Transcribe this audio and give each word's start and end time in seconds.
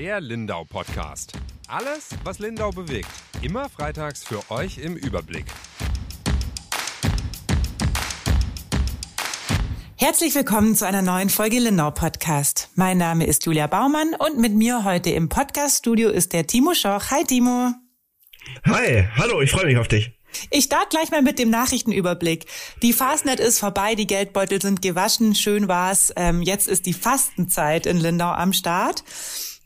Der 0.00 0.18
Lindau 0.18 0.64
Podcast. 0.64 1.34
Alles, 1.68 2.08
was 2.24 2.38
Lindau 2.38 2.70
bewegt. 2.70 3.10
Immer 3.42 3.68
freitags 3.68 4.24
für 4.24 4.50
euch 4.50 4.78
im 4.78 4.96
Überblick. 4.96 5.44
Herzlich 9.96 10.34
willkommen 10.34 10.74
zu 10.74 10.86
einer 10.86 11.02
neuen 11.02 11.28
Folge 11.28 11.58
Lindau 11.58 11.90
Podcast. 11.90 12.70
Mein 12.76 12.96
Name 12.96 13.26
ist 13.26 13.44
Julia 13.44 13.66
Baumann 13.66 14.14
und 14.18 14.38
mit 14.38 14.54
mir 14.54 14.84
heute 14.84 15.10
im 15.10 15.28
Podcast-Studio 15.28 16.08
ist 16.08 16.32
der 16.32 16.46
Timo 16.46 16.72
Schoch. 16.72 17.10
Hi 17.10 17.24
Timo. 17.24 17.74
Hi, 18.64 19.06
hallo, 19.16 19.42
ich 19.42 19.50
freue 19.50 19.66
mich 19.66 19.76
auf 19.76 19.88
dich. 19.88 20.12
Ich 20.50 20.64
starte 20.64 20.88
gleich 20.88 21.10
mal 21.10 21.20
mit 21.20 21.38
dem 21.38 21.50
Nachrichtenüberblick. 21.50 22.46
Die 22.80 22.94
Fastnet 22.94 23.38
ist 23.38 23.58
vorbei, 23.58 23.96
die 23.96 24.06
Geldbeutel 24.06 24.62
sind 24.62 24.80
gewaschen, 24.80 25.34
schön 25.34 25.68
war's. 25.68 26.10
Ähm, 26.16 26.40
jetzt 26.40 26.68
ist 26.68 26.86
die 26.86 26.94
Fastenzeit 26.94 27.84
in 27.84 27.98
Lindau 27.98 28.30
am 28.30 28.54
Start. 28.54 29.04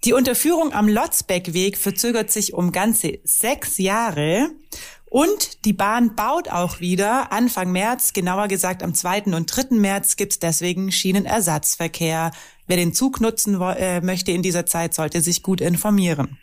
Die 0.04 0.12
Unterführung 0.12 0.74
am 0.74 0.86
Lotzbeckweg 0.86 1.78
verzögert 1.78 2.30
sich 2.30 2.52
um 2.52 2.72
ganze 2.72 3.20
sechs 3.24 3.78
Jahre. 3.78 4.50
Und 5.06 5.64
die 5.64 5.72
Bahn 5.72 6.14
baut 6.14 6.48
auch 6.48 6.80
wieder. 6.80 7.32
Anfang 7.32 7.72
März, 7.72 8.12
genauer 8.12 8.48
gesagt 8.48 8.82
am 8.82 8.94
2. 8.94 9.22
und 9.34 9.46
3. 9.46 9.76
März, 9.76 10.16
gibt's 10.16 10.38
deswegen 10.38 10.92
Schienenersatzverkehr. 10.92 12.32
Wer 12.66 12.76
den 12.76 12.92
Zug 12.92 13.20
nutzen 13.20 13.58
äh, 13.60 14.02
möchte 14.02 14.32
in 14.32 14.42
dieser 14.42 14.66
Zeit, 14.66 14.92
sollte 14.92 15.22
sich 15.22 15.42
gut 15.42 15.62
informieren. 15.62 16.36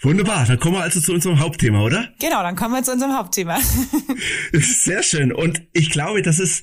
Wunderbar, 0.00 0.46
dann 0.46 0.58
kommen 0.58 0.76
wir 0.76 0.82
also 0.82 1.00
zu 1.00 1.12
unserem 1.12 1.38
Hauptthema, 1.38 1.82
oder? 1.82 2.08
Genau, 2.20 2.42
dann 2.42 2.56
kommen 2.56 2.74
wir 2.74 2.82
zu 2.82 2.92
unserem 2.92 3.16
Hauptthema. 3.16 3.58
Sehr 4.52 5.02
schön. 5.02 5.32
Und 5.32 5.62
ich 5.72 5.90
glaube, 5.90 6.22
das 6.22 6.38
ist 6.38 6.62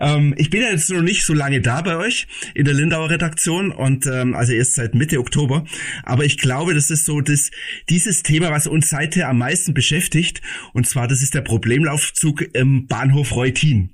ähm, 0.00 0.34
ich 0.36 0.50
bin 0.50 0.62
ja 0.62 0.70
jetzt 0.70 0.90
noch 0.90 1.02
nicht 1.02 1.24
so 1.24 1.34
lange 1.34 1.60
da 1.60 1.82
bei 1.82 1.96
euch 1.96 2.26
in 2.54 2.64
der 2.64 2.74
Lindauer 2.74 3.10
Redaktion 3.10 3.70
und 3.70 4.06
ähm, 4.06 4.34
also 4.34 4.52
erst 4.52 4.74
seit 4.74 4.94
Mitte 4.94 5.18
Oktober. 5.18 5.64
Aber 6.02 6.24
ich 6.24 6.38
glaube, 6.38 6.74
das 6.74 6.90
ist 6.90 7.04
so 7.04 7.20
das, 7.20 7.50
dieses 7.88 8.22
Thema, 8.22 8.50
was 8.50 8.66
uns 8.66 8.88
seither 8.88 9.28
am 9.28 9.38
meisten 9.38 9.74
beschäftigt. 9.74 10.40
Und 10.72 10.86
zwar, 10.86 11.06
das 11.06 11.22
ist 11.22 11.34
der 11.34 11.42
Problemlaufzug 11.42 12.42
im 12.54 12.86
Bahnhof 12.86 13.34
Reutin. 13.34 13.90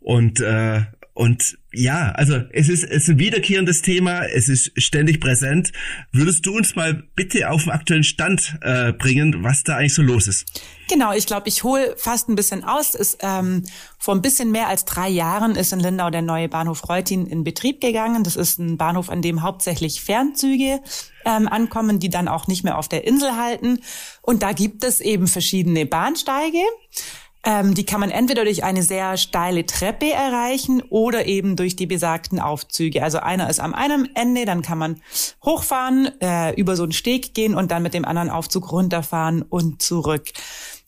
Und 0.00 0.40
äh, 0.40 0.82
und 1.16 1.56
ja, 1.76 2.10
also 2.12 2.40
es 2.52 2.68
ist, 2.68 2.84
es 2.84 3.02
ist 3.02 3.08
ein 3.10 3.18
wiederkehrendes 3.18 3.82
Thema, 3.82 4.24
es 4.24 4.48
ist 4.48 4.72
ständig 4.76 5.20
präsent. 5.20 5.72
Würdest 6.10 6.46
du 6.46 6.56
uns 6.56 6.74
mal 6.74 7.04
bitte 7.14 7.50
auf 7.50 7.64
den 7.64 7.72
aktuellen 7.72 8.04
Stand 8.04 8.56
äh, 8.62 8.92
bringen, 8.92 9.44
was 9.44 9.62
da 9.62 9.76
eigentlich 9.76 9.94
so 9.94 10.02
los 10.02 10.26
ist? 10.26 10.46
Genau, 10.88 11.12
ich 11.12 11.26
glaube, 11.26 11.48
ich 11.48 11.64
hole 11.64 11.94
fast 11.98 12.28
ein 12.28 12.36
bisschen 12.36 12.64
aus. 12.64 12.94
Ist, 12.94 13.18
ähm, 13.20 13.64
vor 13.98 14.14
ein 14.14 14.22
bisschen 14.22 14.52
mehr 14.52 14.68
als 14.68 14.84
drei 14.84 15.08
Jahren 15.08 15.56
ist 15.56 15.72
in 15.72 15.80
Lindau 15.80 16.10
der 16.10 16.22
neue 16.22 16.48
Bahnhof 16.48 16.88
Reutin 16.88 17.26
in 17.26 17.44
Betrieb 17.44 17.80
gegangen. 17.80 18.24
Das 18.24 18.36
ist 18.36 18.58
ein 18.58 18.76
Bahnhof, 18.78 19.10
an 19.10 19.20
dem 19.20 19.42
hauptsächlich 19.42 20.00
Fernzüge 20.00 20.80
ähm, 21.24 21.48
ankommen, 21.48 21.98
die 21.98 22.08
dann 22.08 22.28
auch 22.28 22.46
nicht 22.46 22.64
mehr 22.64 22.78
auf 22.78 22.88
der 22.88 23.04
Insel 23.06 23.36
halten. 23.36 23.80
Und 24.22 24.42
da 24.42 24.52
gibt 24.52 24.84
es 24.84 25.00
eben 25.00 25.26
verschiedene 25.26 25.84
Bahnsteige. 25.86 26.62
Ähm, 27.46 27.74
die 27.74 27.86
kann 27.86 28.00
man 28.00 28.10
entweder 28.10 28.44
durch 28.44 28.64
eine 28.64 28.82
sehr 28.82 29.16
steile 29.16 29.64
Treppe 29.64 30.10
erreichen 30.10 30.82
oder 30.90 31.26
eben 31.26 31.54
durch 31.54 31.76
die 31.76 31.86
besagten 31.86 32.40
Aufzüge. 32.40 33.04
Also 33.04 33.18
einer 33.18 33.48
ist 33.48 33.60
am 33.60 33.72
einen 33.72 34.14
Ende, 34.16 34.44
dann 34.44 34.62
kann 34.62 34.78
man 34.78 35.00
hochfahren, 35.44 36.10
äh, 36.20 36.52
über 36.54 36.74
so 36.74 36.82
einen 36.82 36.90
Steg 36.90 37.34
gehen 37.34 37.54
und 37.54 37.70
dann 37.70 37.84
mit 37.84 37.94
dem 37.94 38.04
anderen 38.04 38.30
Aufzug 38.30 38.72
runterfahren 38.72 39.42
und 39.42 39.80
zurück. 39.80 40.24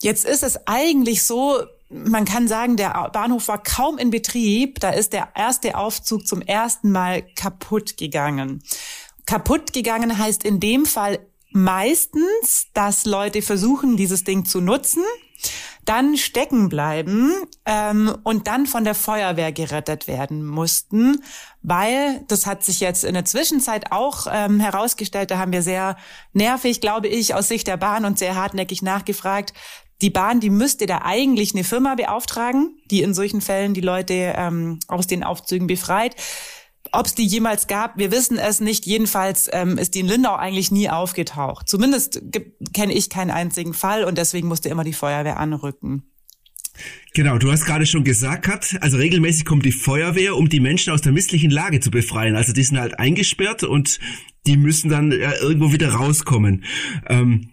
Jetzt 0.01 0.25
ist 0.25 0.43
es 0.43 0.67
eigentlich 0.67 1.23
so, 1.25 1.61
man 1.91 2.25
kann 2.25 2.49
sagen, 2.49 2.77
der 2.77 3.09
Bahnhof 3.13 3.47
war 3.47 3.63
kaum 3.63 3.97
in 3.97 4.11
Betrieb. 4.11 4.81
Da 4.81 4.91
ist 4.91 5.13
der 5.13 5.29
erste 5.37 5.77
Aufzug 5.77 6.27
zum 6.27 6.43
ersten 6.43 6.91
Mal 6.91 7.23
kaputt 7.37 7.97
gegangen. 7.97 8.65
Kaputt 9.27 9.73
gegangen 9.73 10.19
heißt 10.19 10.43
in 10.43 10.59
dem 10.59 10.87
Fall 10.87 11.21
meistens, 11.51 12.67
dass 12.75 13.07
Leute 13.07 13.43
versuchen, 13.43 13.97
dieses 13.97 14.25
Ding 14.25 14.45
zu 14.45 14.61
nutzen 14.61 15.05
dann 15.89 16.19
stecken 16.19 16.69
bleiben 16.69 17.33
ähm, 17.65 18.15
und 18.23 18.47
dann 18.47 18.67
von 18.67 18.85
der 18.85 18.95
Feuerwehr 18.95 19.53
gerettet 19.53 20.07
werden 20.07 20.45
mussten, 20.45 21.23
weil 21.63 22.25
das 22.29 22.45
hat 22.45 22.63
sich 22.63 22.81
jetzt 22.81 23.05
in 23.05 23.15
der 23.15 23.25
Zwischenzeit 23.25 23.91
auch 23.91 24.27
ähm, 24.31 24.61
herausgestellt, 24.61 25.31
da 25.31 25.39
haben 25.39 25.53
wir 25.53 25.63
sehr 25.63 25.97
nervig, 26.35 26.83
glaube 26.83 27.09
ich, 27.09 27.35
aus 27.35 27.49
Sicht 27.49 27.67
der 27.67 27.79
Bahn 27.79 28.05
und 28.05 28.19
sehr 28.19 28.35
hartnäckig 28.35 28.83
nachgefragt. 28.83 29.55
Die 30.03 30.11
Bahn, 30.11 30.41
die 30.41 30.51
müsste 30.51 30.85
da 30.87 31.01
eigentlich 31.05 31.55
eine 31.55 31.65
Firma 31.65 31.95
beauftragen, 31.95 32.77
die 32.91 33.03
in 33.03 33.15
solchen 33.15 33.41
Fällen 33.41 33.73
die 33.73 33.81
Leute 33.81 34.35
ähm, 34.37 34.81
aus 34.89 35.07
den 35.07 35.25
Aufzügen 35.25 35.67
befreit. 35.67 36.15
Ob 36.93 37.07
es 37.07 37.15
die 37.15 37.27
jemals 37.27 37.67
gab, 37.67 37.99
wir 37.99 38.11
wissen 38.11 38.39
es 38.39 38.61
nicht. 38.61 38.87
Jedenfalls 38.87 39.49
ähm, 39.53 39.79
ist 39.79 39.95
die 39.95 40.01
in 40.01 40.07
Lindau 40.07 40.35
eigentlich 40.35 40.71
nie 40.71 40.89
aufgetaucht. 40.89 41.69
Zumindest 41.69 42.23
kenne 42.73 42.93
ich 42.93 43.11
keinen 43.11 43.31
einzigen 43.31 43.75
Fall 43.75 44.05
und 44.05 44.19
deswegen 44.19 44.49
musste 44.49 44.69
immer 44.69 44.85
die 44.85 44.93
Feuerwehr 44.93 45.39
anrücken. 45.39 46.05
Genau, 47.15 47.39
du 47.39 47.51
hast 47.51 47.65
gerade 47.65 47.87
schon 47.87 48.05
gesagt, 48.05 48.45
Kat, 48.45 48.77
also 48.81 48.99
regelmäßig 48.99 49.45
kommt 49.45 49.65
die 49.65 49.73
Feuerwehr, 49.73 50.37
um 50.37 50.49
die 50.49 50.61
Menschen 50.61 50.93
aus 50.93 51.03
der 51.03 51.13
misslichen 51.13 51.51
Lage 51.51 51.81
zu 51.81 51.91
befreien. 51.91 52.37
Also 52.37 52.53
die 52.53 52.63
sind 52.63 52.79
halt 52.79 52.99
eingesperrt 52.99 53.65
und 53.65 53.99
die 54.47 54.57
müssen 54.57 54.89
dann 54.89 55.11
äh, 55.11 55.33
irgendwo 55.41 55.73
wieder 55.73 55.93
rauskommen. 55.95 56.65
Ähm, 57.09 57.53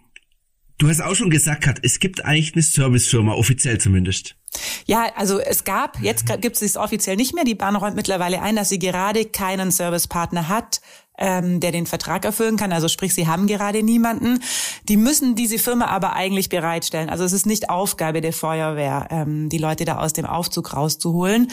du 0.78 0.88
hast 0.88 1.00
auch 1.00 1.14
schon 1.14 1.30
gesagt, 1.30 1.62
Kat, 1.62 1.78
es 1.82 1.98
gibt 1.98 2.24
eigentlich 2.24 2.54
eine 2.54 2.62
Servicefirma, 2.62 3.32
offiziell 3.32 3.78
zumindest. 3.78 4.36
Ja, 4.86 5.06
also 5.16 5.38
es 5.38 5.64
gab, 5.64 6.00
jetzt 6.00 6.26
gibt 6.40 6.56
es 6.56 6.62
es 6.62 6.76
offiziell 6.76 7.16
nicht 7.16 7.34
mehr. 7.34 7.44
Die 7.44 7.54
Bahn 7.54 7.76
räumt 7.76 7.96
mittlerweile 7.96 8.40
ein, 8.40 8.56
dass 8.56 8.68
sie 8.68 8.78
gerade 8.78 9.24
keinen 9.26 9.70
Servicepartner 9.70 10.48
hat, 10.48 10.80
ähm, 11.18 11.60
der 11.60 11.72
den 11.72 11.86
Vertrag 11.86 12.24
erfüllen 12.24 12.56
kann. 12.56 12.72
Also 12.72 12.88
sprich, 12.88 13.14
sie 13.14 13.26
haben 13.26 13.46
gerade 13.46 13.82
niemanden. 13.82 14.40
Die 14.88 14.96
müssen 14.96 15.34
diese 15.34 15.58
Firma 15.58 15.86
aber 15.86 16.14
eigentlich 16.14 16.48
bereitstellen. 16.48 17.10
Also 17.10 17.24
es 17.24 17.32
ist 17.32 17.46
nicht 17.46 17.70
Aufgabe 17.70 18.20
der 18.20 18.32
Feuerwehr, 18.32 19.08
ähm, 19.10 19.48
die 19.48 19.58
Leute 19.58 19.84
da 19.84 19.98
aus 19.98 20.12
dem 20.12 20.26
Aufzug 20.26 20.74
rauszuholen. 20.74 21.48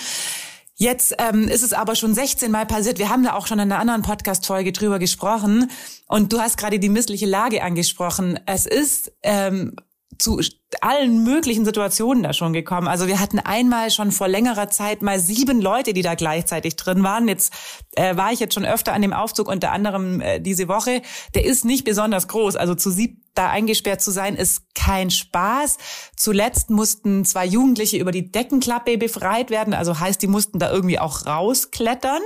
Jetzt 0.76 1.16
ähm, 1.20 1.48
ist 1.48 1.64
es 1.64 1.72
aber 1.74 1.96
schon 1.96 2.14
16 2.14 2.52
Mal 2.52 2.66
passiert. 2.66 2.98
Wir 2.98 3.10
haben 3.10 3.24
da 3.24 3.34
auch 3.34 3.46
schon 3.46 3.60
in 3.60 3.72
einer 3.72 3.80
anderen 3.80 4.02
Podcast-Folge 4.02 4.72
drüber 4.72 4.98
gesprochen. 4.98 5.70
Und 6.08 6.34
du 6.34 6.40
hast 6.40 6.58
gerade 6.58 6.80
die 6.80 6.90
missliche 6.90 7.28
Lage 7.28 7.62
angesprochen. 7.64 8.40
Es 8.48 8.66
ist 8.66 9.12
ähm, 9.22 9.76
zu 10.18 10.42
allen 10.82 11.24
möglichen 11.24 11.66
Situationen 11.66 12.24
da 12.24 12.34
schon 12.34 12.54
gekommen. 12.54 12.88
Also 12.88 13.08
wir 13.08 13.20
hatten 13.20 13.40
einmal 13.40 13.92
schon 13.92 14.12
vor 14.12 14.28
längerer 14.28 14.70
Zeit 14.70 15.02
mal 15.02 15.20
sieben 15.20 15.62
Leute, 15.62 15.94
die 15.94 16.02
da 16.02 16.16
gleichzeitig 16.16 16.76
drin 16.76 17.04
waren. 17.04 17.28
Jetzt 17.28 17.54
äh, 17.96 18.16
war 18.16 18.32
ich 18.32 18.40
jetzt 18.40 18.54
schon 18.54 18.66
öfter 18.66 18.94
an 18.94 19.02
dem 19.02 19.14
Aufzug, 19.14 19.48
unter 19.48 19.72
anderem 19.72 20.22
äh, 20.22 20.40
diese 20.40 20.68
Woche. 20.68 21.02
Der 21.36 21.46
ist 21.46 21.66
nicht 21.66 21.84
besonders 21.84 22.28
groß. 22.28 22.56
Also 22.56 22.74
zu 22.76 22.90
sieb 22.90 23.23
da 23.36 23.50
eingesperrt 23.50 24.02
zu 24.02 24.12
sein, 24.12 24.36
ist 24.36 24.64
kein 24.76 25.10
Spaß. 25.10 25.78
Zuletzt 26.16 26.70
mussten 26.70 27.26
zwei 27.26 27.46
Jugendliche 27.46 27.98
über 27.98 28.12
die 28.12 28.32
Deckenklappe 28.32 28.98
befreit 28.98 29.50
werden. 29.50 29.74
Also 29.74 30.00
heißt, 30.00 30.22
die 30.22 30.28
mussten 30.28 30.60
da 30.60 30.72
irgendwie 30.72 31.00
auch 31.00 31.26
rausklettern. 31.26 32.22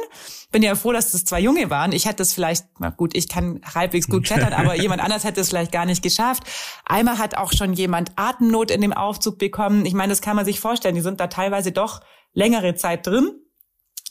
Bin 0.51 0.63
ja 0.63 0.75
froh, 0.75 0.91
dass 0.91 1.11
das 1.11 1.25
zwei 1.25 1.39
Junge 1.39 1.69
waren. 1.69 1.91
Ich 1.91 2.05
hätte 2.05 2.23
es 2.23 2.33
vielleicht, 2.33 2.65
na 2.79 2.89
gut, 2.89 3.15
ich 3.15 3.29
kann 3.29 3.61
halbwegs 3.73 4.07
gut 4.07 4.25
klettern, 4.25 4.53
aber 4.53 4.75
jemand 4.81 5.01
anders 5.01 5.23
hätte 5.23 5.41
es 5.41 5.49
vielleicht 5.49 5.71
gar 5.71 5.85
nicht 5.85 6.01
geschafft. 6.01 6.43
Einmal 6.85 7.17
hat 7.17 7.35
auch 7.35 7.51
schon 7.53 7.73
jemand 7.73 8.11
Atemnot 8.15 8.71
in 8.71 8.81
dem 8.81 8.93
Aufzug 8.93 9.37
bekommen. 9.37 9.85
Ich 9.85 9.93
meine, 9.93 10.11
das 10.11 10.21
kann 10.21 10.35
man 10.35 10.45
sich 10.45 10.59
vorstellen. 10.59 10.95
Die 10.95 11.01
sind 11.01 11.19
da 11.19 11.27
teilweise 11.27 11.71
doch 11.71 12.01
längere 12.33 12.75
Zeit 12.75 13.07
drin. 13.07 13.31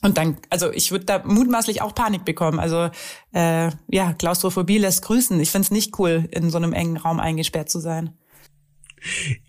Und 0.02 0.18
dann, 0.18 0.36
also 0.50 0.70
ich 0.72 0.90
würde 0.90 1.06
da 1.06 1.22
mutmaßlich 1.24 1.82
auch 1.82 1.94
Panik 1.94 2.24
bekommen. 2.24 2.58
Also 2.58 2.90
äh, 3.32 3.70
ja, 3.88 4.12
Klaustrophobie 4.12 4.78
lässt 4.78 5.02
grüßen. 5.02 5.38
Ich 5.40 5.50
finde 5.50 5.66
es 5.66 5.70
nicht 5.70 5.98
cool, 5.98 6.28
in 6.30 6.50
so 6.50 6.58
einem 6.58 6.72
engen 6.72 6.96
Raum 6.96 7.18
eingesperrt 7.18 7.70
zu 7.70 7.80
sein. 7.80 8.12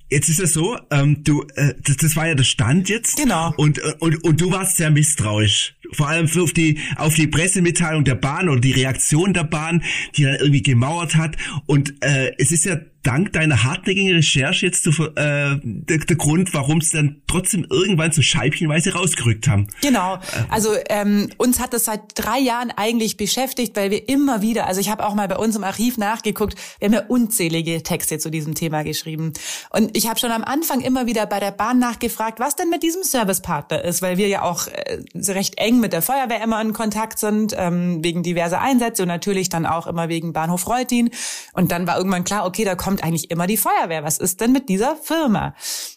Jetzt 0.10 0.30
ist 0.30 0.40
es 0.40 0.54
so, 0.54 0.78
ähm, 0.90 1.24
du, 1.24 1.44
äh, 1.56 1.74
das, 1.84 1.98
das 1.98 2.16
war 2.16 2.28
ja 2.28 2.36
der 2.36 2.46
Stand 2.46 2.88
jetzt. 2.88 3.18
Genau. 3.18 3.54
Und, 3.58 3.80
äh, 3.80 3.94
und, 4.00 4.24
und 4.24 4.40
du 4.40 4.52
warst 4.52 4.78
sehr 4.78 4.90
misstrauisch. 4.90 5.76
Vor 5.94 6.08
allem 6.08 6.28
auf 6.42 6.54
die, 6.54 6.80
auf 6.96 7.16
die 7.16 7.28
Pressemitteilung 7.28 8.04
der 8.04 8.16
Bahn 8.16 8.50
oder 8.50 8.60
die 8.60 8.72
Reaktion 8.72 9.34
der 9.34 9.44
Bahn, 9.44 9.84
die 10.16 10.24
dann 10.24 10.36
irgendwie 10.36 10.64
gemauert 10.64 11.16
hat. 11.16 11.36
Und 11.66 11.96
äh, 12.02 12.34
es 12.38 12.52
ist 12.52 12.66
ja 12.66 12.78
dank 13.08 13.32
deiner 13.32 13.64
hartnäckigen 13.64 14.16
Recherche 14.16 14.66
jetzt 14.66 14.84
zu, 14.84 14.92
äh, 14.92 15.58
der, 15.64 15.98
der 16.00 16.16
Grund, 16.18 16.54
warum 16.54 16.80
es 16.80 16.90
dann 16.90 17.22
trotzdem 17.28 17.66
irgendwann 17.70 18.12
so 18.12 18.22
scheibchenweise 18.22 18.94
rausgerückt 18.94 19.48
haben. 19.48 19.68
Genau. 19.82 20.20
Also 20.50 20.72
ähm, 20.90 21.30
uns 21.38 21.62
hat 21.62 21.72
das 21.72 21.86
seit 21.86 22.02
drei 22.16 22.38
Jahren 22.40 22.70
eigentlich 22.76 23.16
beschäftigt, 23.16 23.78
weil 23.78 23.92
wir 23.92 24.10
immer 24.10 24.42
wieder, 24.42 24.68
also 24.68 24.82
ich 24.82 24.90
habe 24.90 25.06
auch 25.06 25.16
mal 25.16 25.30
bei 25.30 25.38
uns 25.38 25.56
im 25.56 25.64
Archiv 25.64 25.98
nachgeguckt, 25.98 26.56
wir 26.80 26.88
haben 26.88 26.94
ja 26.94 27.06
unzählige 27.08 27.82
Texte 27.82 28.20
zu 28.20 28.30
diesem 28.30 28.56
Thema 28.56 28.84
geschrieben. 28.84 29.32
Und 29.70 29.96
ich 29.96 30.10
habe 30.10 30.20
schon 30.20 30.32
am 30.32 30.44
Anfang 30.44 30.82
immer 30.82 31.06
wieder 31.06 31.26
bei 31.28 31.40
der 31.40 31.52
Bahn 31.52 31.80
nachgefragt, 31.80 32.42
was 32.42 32.58
denn 32.58 32.70
mit 32.70 32.84
diesem 32.84 33.04
Servicepartner 33.04 33.86
ist, 33.86 34.02
weil 34.02 34.18
wir 34.18 34.28
ja 34.28 34.42
auch 34.42 34.68
äh, 34.68 35.00
recht 35.32 35.58
eng 35.60 35.77
eng 35.78 35.82
mit 35.82 35.94
der 35.94 36.02
Feuerwehr 36.02 36.44
immer 36.44 36.62
in 36.62 36.74
Kontakt 36.74 37.20
sind, 37.20 37.54
ähm, 37.58 38.04
wegen 38.04 38.24
diverser 38.24 38.60
Einsätze 38.60 39.04
und 39.04 39.08
natürlich 39.08 39.50
dann 39.50 39.66
auch 39.66 39.88
immer 39.88 40.10
wegen 40.10 40.34
Bahnhof 40.34 40.68
Reutin. 40.68 41.10
Und 41.54 41.72
dann 41.72 41.88
war 41.88 41.98
irgendwann 41.98 42.24
klar, 42.24 42.46
okay, 42.46 42.66
da 42.66 42.76
kommt 42.76 43.04
eigentlich 43.04 43.32
immer 43.32 43.48
die 43.48 43.58
Feuerwehr. 43.58 44.04
Was 44.04 44.18
ist 44.18 44.42
denn 44.42 44.52
mit 44.52 44.70
dieser 44.70 44.96
Firma? 44.96 45.54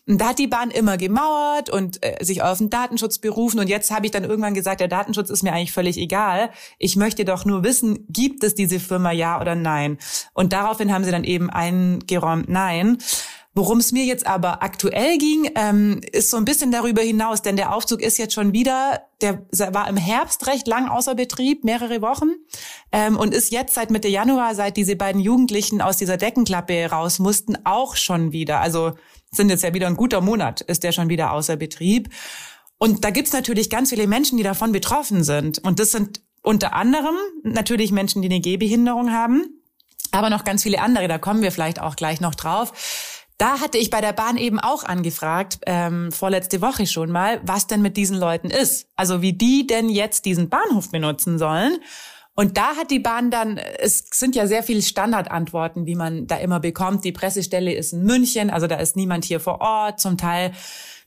Und 0.06 0.20
da 0.20 0.28
hat 0.28 0.38
die 0.38 0.46
Bahn 0.46 0.70
immer 0.70 0.96
gemauert 0.96 1.70
und 1.70 2.04
äh, 2.04 2.22
sich 2.24 2.42
auf 2.42 2.58
den 2.58 2.70
Datenschutz 2.70 3.18
berufen. 3.18 3.60
Und 3.60 3.68
jetzt 3.68 3.90
habe 3.90 4.06
ich 4.06 4.12
dann 4.12 4.24
irgendwann 4.24 4.54
gesagt, 4.54 4.80
der 4.80 4.88
Datenschutz 4.88 5.30
ist 5.30 5.42
mir 5.42 5.52
eigentlich 5.52 5.72
völlig 5.72 5.96
egal. 5.98 6.50
Ich 6.78 6.96
möchte 6.96 7.24
doch 7.24 7.44
nur 7.44 7.64
wissen, 7.64 8.06
gibt 8.08 8.44
es 8.44 8.54
diese 8.54 8.80
Firma 8.80 9.12
ja 9.12 9.40
oder 9.40 9.54
nein? 9.54 9.98
Und 10.34 10.52
daraufhin 10.52 10.92
haben 10.92 11.04
sie 11.04 11.10
dann 11.10 11.24
eben 11.24 11.50
eingeräumt, 11.50 12.48
nein. 12.48 12.98
Worum 13.52 13.78
es 13.78 13.90
mir 13.90 14.04
jetzt 14.04 14.28
aber 14.28 14.62
aktuell 14.62 15.18
ging, 15.18 15.50
ähm, 15.56 16.00
ist 16.12 16.30
so 16.30 16.36
ein 16.36 16.44
bisschen 16.44 16.70
darüber 16.70 17.02
hinaus, 17.02 17.42
denn 17.42 17.56
der 17.56 17.74
Aufzug 17.74 18.00
ist 18.00 18.16
jetzt 18.16 18.32
schon 18.32 18.52
wieder, 18.52 19.02
der 19.20 19.44
war 19.50 19.88
im 19.88 19.96
Herbst 19.96 20.46
recht 20.46 20.68
lang 20.68 20.88
außer 20.88 21.16
Betrieb, 21.16 21.64
mehrere 21.64 22.00
Wochen, 22.00 22.30
ähm, 22.92 23.16
und 23.16 23.34
ist 23.34 23.50
jetzt 23.50 23.74
seit 23.74 23.90
Mitte 23.90 24.06
Januar, 24.06 24.54
seit 24.54 24.76
diese 24.76 24.94
beiden 24.94 25.20
Jugendlichen 25.20 25.80
aus 25.80 25.96
dieser 25.96 26.16
Deckenklappe 26.16 26.90
raus 26.90 27.18
mussten, 27.18 27.58
auch 27.64 27.96
schon 27.96 28.30
wieder. 28.30 28.60
Also 28.60 28.92
sind 29.32 29.50
jetzt 29.50 29.64
ja 29.64 29.74
wieder 29.74 29.88
ein 29.88 29.96
guter 29.96 30.20
Monat, 30.20 30.60
ist 30.60 30.84
der 30.84 30.92
schon 30.92 31.08
wieder 31.08 31.32
außer 31.32 31.56
Betrieb. 31.56 32.08
Und 32.78 33.04
da 33.04 33.10
gibt's 33.10 33.32
natürlich 33.32 33.68
ganz 33.68 33.90
viele 33.90 34.06
Menschen, 34.06 34.38
die 34.38 34.44
davon 34.44 34.70
betroffen 34.70 35.24
sind. 35.24 35.58
Und 35.58 35.80
das 35.80 35.90
sind 35.90 36.22
unter 36.42 36.72
anderem 36.72 37.16
natürlich 37.42 37.90
Menschen, 37.90 38.22
die 38.22 38.28
eine 38.28 38.40
Gehbehinderung 38.40 39.12
haben, 39.12 39.60
aber 40.12 40.30
noch 40.30 40.44
ganz 40.44 40.62
viele 40.62 40.80
andere. 40.80 41.08
Da 41.08 41.18
kommen 41.18 41.42
wir 41.42 41.52
vielleicht 41.52 41.80
auch 41.80 41.96
gleich 41.96 42.20
noch 42.20 42.34
drauf. 42.34 42.72
Da 43.40 43.58
hatte 43.58 43.78
ich 43.78 43.88
bei 43.88 44.02
der 44.02 44.12
Bahn 44.12 44.36
eben 44.36 44.60
auch 44.60 44.84
angefragt, 44.84 45.60
ähm, 45.64 46.12
vorletzte 46.12 46.60
Woche 46.60 46.86
schon 46.86 47.10
mal, 47.10 47.40
was 47.42 47.66
denn 47.66 47.80
mit 47.80 47.96
diesen 47.96 48.18
Leuten 48.18 48.50
ist. 48.50 48.86
Also 48.96 49.22
wie 49.22 49.32
die 49.32 49.66
denn 49.66 49.88
jetzt 49.88 50.26
diesen 50.26 50.50
Bahnhof 50.50 50.90
benutzen 50.90 51.38
sollen. 51.38 51.78
Und 52.34 52.58
da 52.58 52.76
hat 52.76 52.90
die 52.90 52.98
Bahn 52.98 53.30
dann, 53.30 53.56
es 53.56 54.04
sind 54.12 54.36
ja 54.36 54.46
sehr 54.46 54.62
viele 54.62 54.82
Standardantworten, 54.82 55.86
die 55.86 55.94
man 55.94 56.26
da 56.26 56.36
immer 56.36 56.60
bekommt. 56.60 57.02
Die 57.02 57.12
Pressestelle 57.12 57.72
ist 57.72 57.94
in 57.94 58.02
München, 58.02 58.50
also 58.50 58.66
da 58.66 58.76
ist 58.76 58.94
niemand 58.94 59.24
hier 59.24 59.40
vor 59.40 59.62
Ort. 59.62 60.00
Zum 60.00 60.18
Teil 60.18 60.52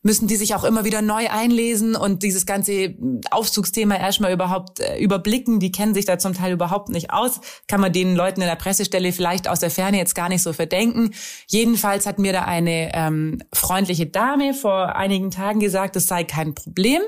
müssen 0.04 0.28
die 0.28 0.36
sich 0.36 0.54
auch 0.54 0.66
immer 0.66 0.84
wieder 0.86 1.02
neu 1.02 1.30
einlesen 1.30 1.96
und 1.96 2.24
dieses 2.24 2.46
ganze 2.46 2.94
Aufzugsthema 3.32 3.96
erstmal 3.96 4.34
überhaupt 4.34 4.80
äh, 4.80 5.00
überblicken. 5.00 5.60
Die 5.60 5.72
kennen 5.72 5.94
sich 5.94 6.06
da 6.06 6.20
zum 6.20 6.34
Teil 6.34 6.52
überhaupt 6.54 6.90
nicht 6.90 7.12
aus. 7.12 7.40
Kann 7.68 7.82
man 7.82 7.94
den 7.94 8.16
Leuten 8.16 8.42
in 8.42 8.48
der 8.48 8.58
Pressestelle 8.58 9.14
vielleicht 9.14 9.48
aus 9.48 9.60
der 9.60 9.72
Ferne 9.72 9.98
jetzt 9.98 10.14
gar 10.14 10.30
nicht 10.30 10.44
so 10.44 10.54
verdenken. 10.54 11.12
Jedenfalls 11.48 12.06
hat 12.06 12.20
mir 12.20 12.34
da 12.34 12.44
eine 12.44 12.92
ähm, 12.94 13.42
freundliche 13.54 14.06
Dame 14.06 14.54
vor 14.54 14.96
einigen 14.96 15.32
Tagen 15.32 15.62
gesagt, 15.62 15.96
es 15.96 16.06
sei 16.06 16.26
kein 16.26 16.54
Problem. 16.54 17.02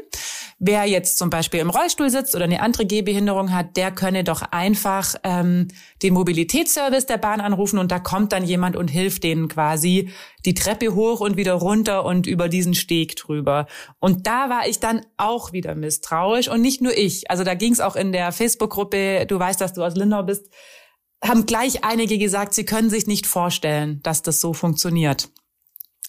Wer 0.58 0.86
jetzt 0.86 1.18
zum 1.18 1.30
Beispiel 1.30 1.60
im 1.60 1.70
Rollstuhl 1.70 2.10
sitzt 2.10 2.34
oder 2.34 2.46
eine 2.46 2.62
andere 2.62 2.86
Gehbehinderung 2.86 3.54
hat, 3.54 3.76
der 3.76 3.92
könne 3.92 4.24
doch 4.24 4.42
einfach 4.42 5.16
ähm, 5.24 5.68
den 6.06 6.14
Mobilitätsservice 6.14 7.08
der 7.08 7.18
Bahn 7.18 7.42
anrufen 7.42 7.80
und 7.80 7.92
da 7.92 7.98
kommt 7.98 8.32
dann 8.32 8.46
jemand 8.46 8.76
und 8.76 8.90
hilft 8.90 9.24
denen 9.24 9.48
quasi 9.48 10.12
die 10.46 10.54
Treppe 10.54 10.94
hoch 10.94 11.20
und 11.20 11.36
wieder 11.36 11.54
runter 11.54 12.06
und 12.06 12.28
über 12.28 12.48
diesen 12.48 12.76
Steg 12.76 13.16
drüber. 13.16 13.66
Und 14.00 14.28
da 14.28 14.50
war 14.50 14.68
ich 14.68 14.80
dann 14.80 15.04
auch 15.18 15.52
wieder 15.52 15.74
misstrauisch 15.74 16.48
und 16.48 16.62
nicht 16.62 16.80
nur 16.80 16.96
ich. 16.96 17.32
Also 17.32 17.44
da 17.44 17.56
ging 17.56 17.74
es 17.74 17.80
auch 17.80 17.96
in 17.96 18.12
der 18.12 18.32
Facebook-Gruppe, 18.32 19.26
du 19.28 19.40
weißt, 19.40 19.60
dass 19.60 19.74
du 19.74 19.84
aus 19.84 19.96
Lindau 19.96 20.22
bist, 20.22 20.48
haben 21.24 21.48
gleich 21.48 21.84
einige 21.84 22.20
gesagt, 22.20 22.54
sie 22.54 22.66
können 22.66 22.92
sich 22.92 23.08
nicht 23.08 23.26
vorstellen, 23.26 24.00
dass 24.04 24.22
das 24.22 24.40
so 24.40 24.54
funktioniert. 24.54 25.30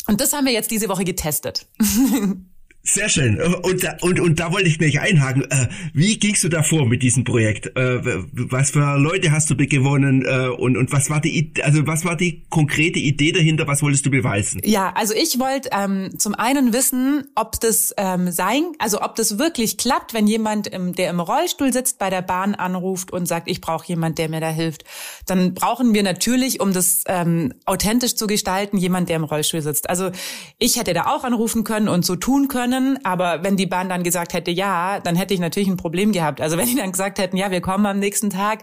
Und 0.06 0.20
das 0.20 0.34
haben 0.34 0.44
wir 0.44 0.52
jetzt 0.52 0.70
diese 0.70 0.90
Woche 0.90 1.04
getestet. 1.04 1.66
Sehr 2.88 3.08
schön. 3.08 3.40
Und 3.40 3.82
da, 3.82 3.96
und, 4.00 4.20
und 4.20 4.38
da 4.38 4.52
wollte 4.52 4.68
ich 4.68 4.78
gleich 4.78 5.00
einhaken. 5.00 5.42
Äh, 5.50 5.66
wie 5.92 6.18
gingst 6.18 6.44
du 6.44 6.48
da 6.48 6.62
vor 6.62 6.86
mit 6.86 7.02
diesem 7.02 7.24
Projekt? 7.24 7.76
Äh, 7.76 8.00
was 8.32 8.70
für 8.70 8.96
Leute 8.96 9.32
hast 9.32 9.50
du 9.50 9.56
gewonnen? 9.56 10.24
Äh, 10.24 10.48
und, 10.50 10.76
und 10.76 10.92
was 10.92 11.10
war 11.10 11.20
die, 11.20 11.52
also 11.62 11.84
was 11.88 12.04
war 12.04 12.16
die 12.16 12.44
konkrete 12.48 13.00
Idee 13.00 13.32
dahinter? 13.32 13.66
Was 13.66 13.82
wolltest 13.82 14.06
du 14.06 14.10
beweisen? 14.10 14.60
Ja, 14.64 14.92
also 14.94 15.14
ich 15.14 15.40
wollte 15.40 15.70
ähm, 15.72 16.16
zum 16.16 16.36
einen 16.36 16.72
wissen, 16.72 17.24
ob 17.34 17.60
das 17.60 17.92
ähm, 17.96 18.30
sein, 18.30 18.62
also 18.78 19.02
ob 19.02 19.16
das 19.16 19.36
wirklich 19.36 19.78
klappt, 19.78 20.14
wenn 20.14 20.28
jemand, 20.28 20.68
im, 20.68 20.94
der 20.94 21.10
im 21.10 21.18
Rollstuhl 21.18 21.72
sitzt, 21.72 21.98
bei 21.98 22.08
der 22.08 22.22
Bahn 22.22 22.54
anruft 22.54 23.12
und 23.12 23.26
sagt, 23.26 23.50
ich 23.50 23.60
brauche 23.60 23.88
jemand, 23.88 24.18
der 24.18 24.28
mir 24.28 24.40
da 24.40 24.50
hilft. 24.50 24.84
Dann 25.26 25.54
brauchen 25.54 25.92
wir 25.92 26.04
natürlich, 26.04 26.60
um 26.60 26.72
das 26.72 27.02
ähm, 27.08 27.52
authentisch 27.64 28.14
zu 28.14 28.28
gestalten, 28.28 28.76
jemand, 28.76 29.08
der 29.08 29.16
im 29.16 29.24
Rollstuhl 29.24 29.60
sitzt. 29.60 29.90
Also 29.90 30.12
ich 30.60 30.78
hätte 30.78 30.94
da 30.94 31.06
auch 31.06 31.24
anrufen 31.24 31.64
können 31.64 31.88
und 31.88 32.04
so 32.04 32.14
tun 32.14 32.46
können 32.46 32.75
können. 32.76 33.04
Aber 33.04 33.42
wenn 33.42 33.56
die 33.56 33.66
Bahn 33.66 33.88
dann 33.88 34.02
gesagt 34.02 34.32
hätte, 34.32 34.50
ja, 34.50 35.00
dann 35.00 35.16
hätte 35.16 35.34
ich 35.34 35.40
natürlich 35.40 35.68
ein 35.68 35.76
Problem 35.76 36.12
gehabt. 36.12 36.40
Also 36.40 36.56
wenn 36.56 36.66
die 36.66 36.76
dann 36.76 36.92
gesagt 36.92 37.18
hätten, 37.18 37.36
ja, 37.36 37.50
wir 37.50 37.60
kommen 37.60 37.86
am 37.86 37.98
nächsten 37.98 38.30
Tag, 38.30 38.62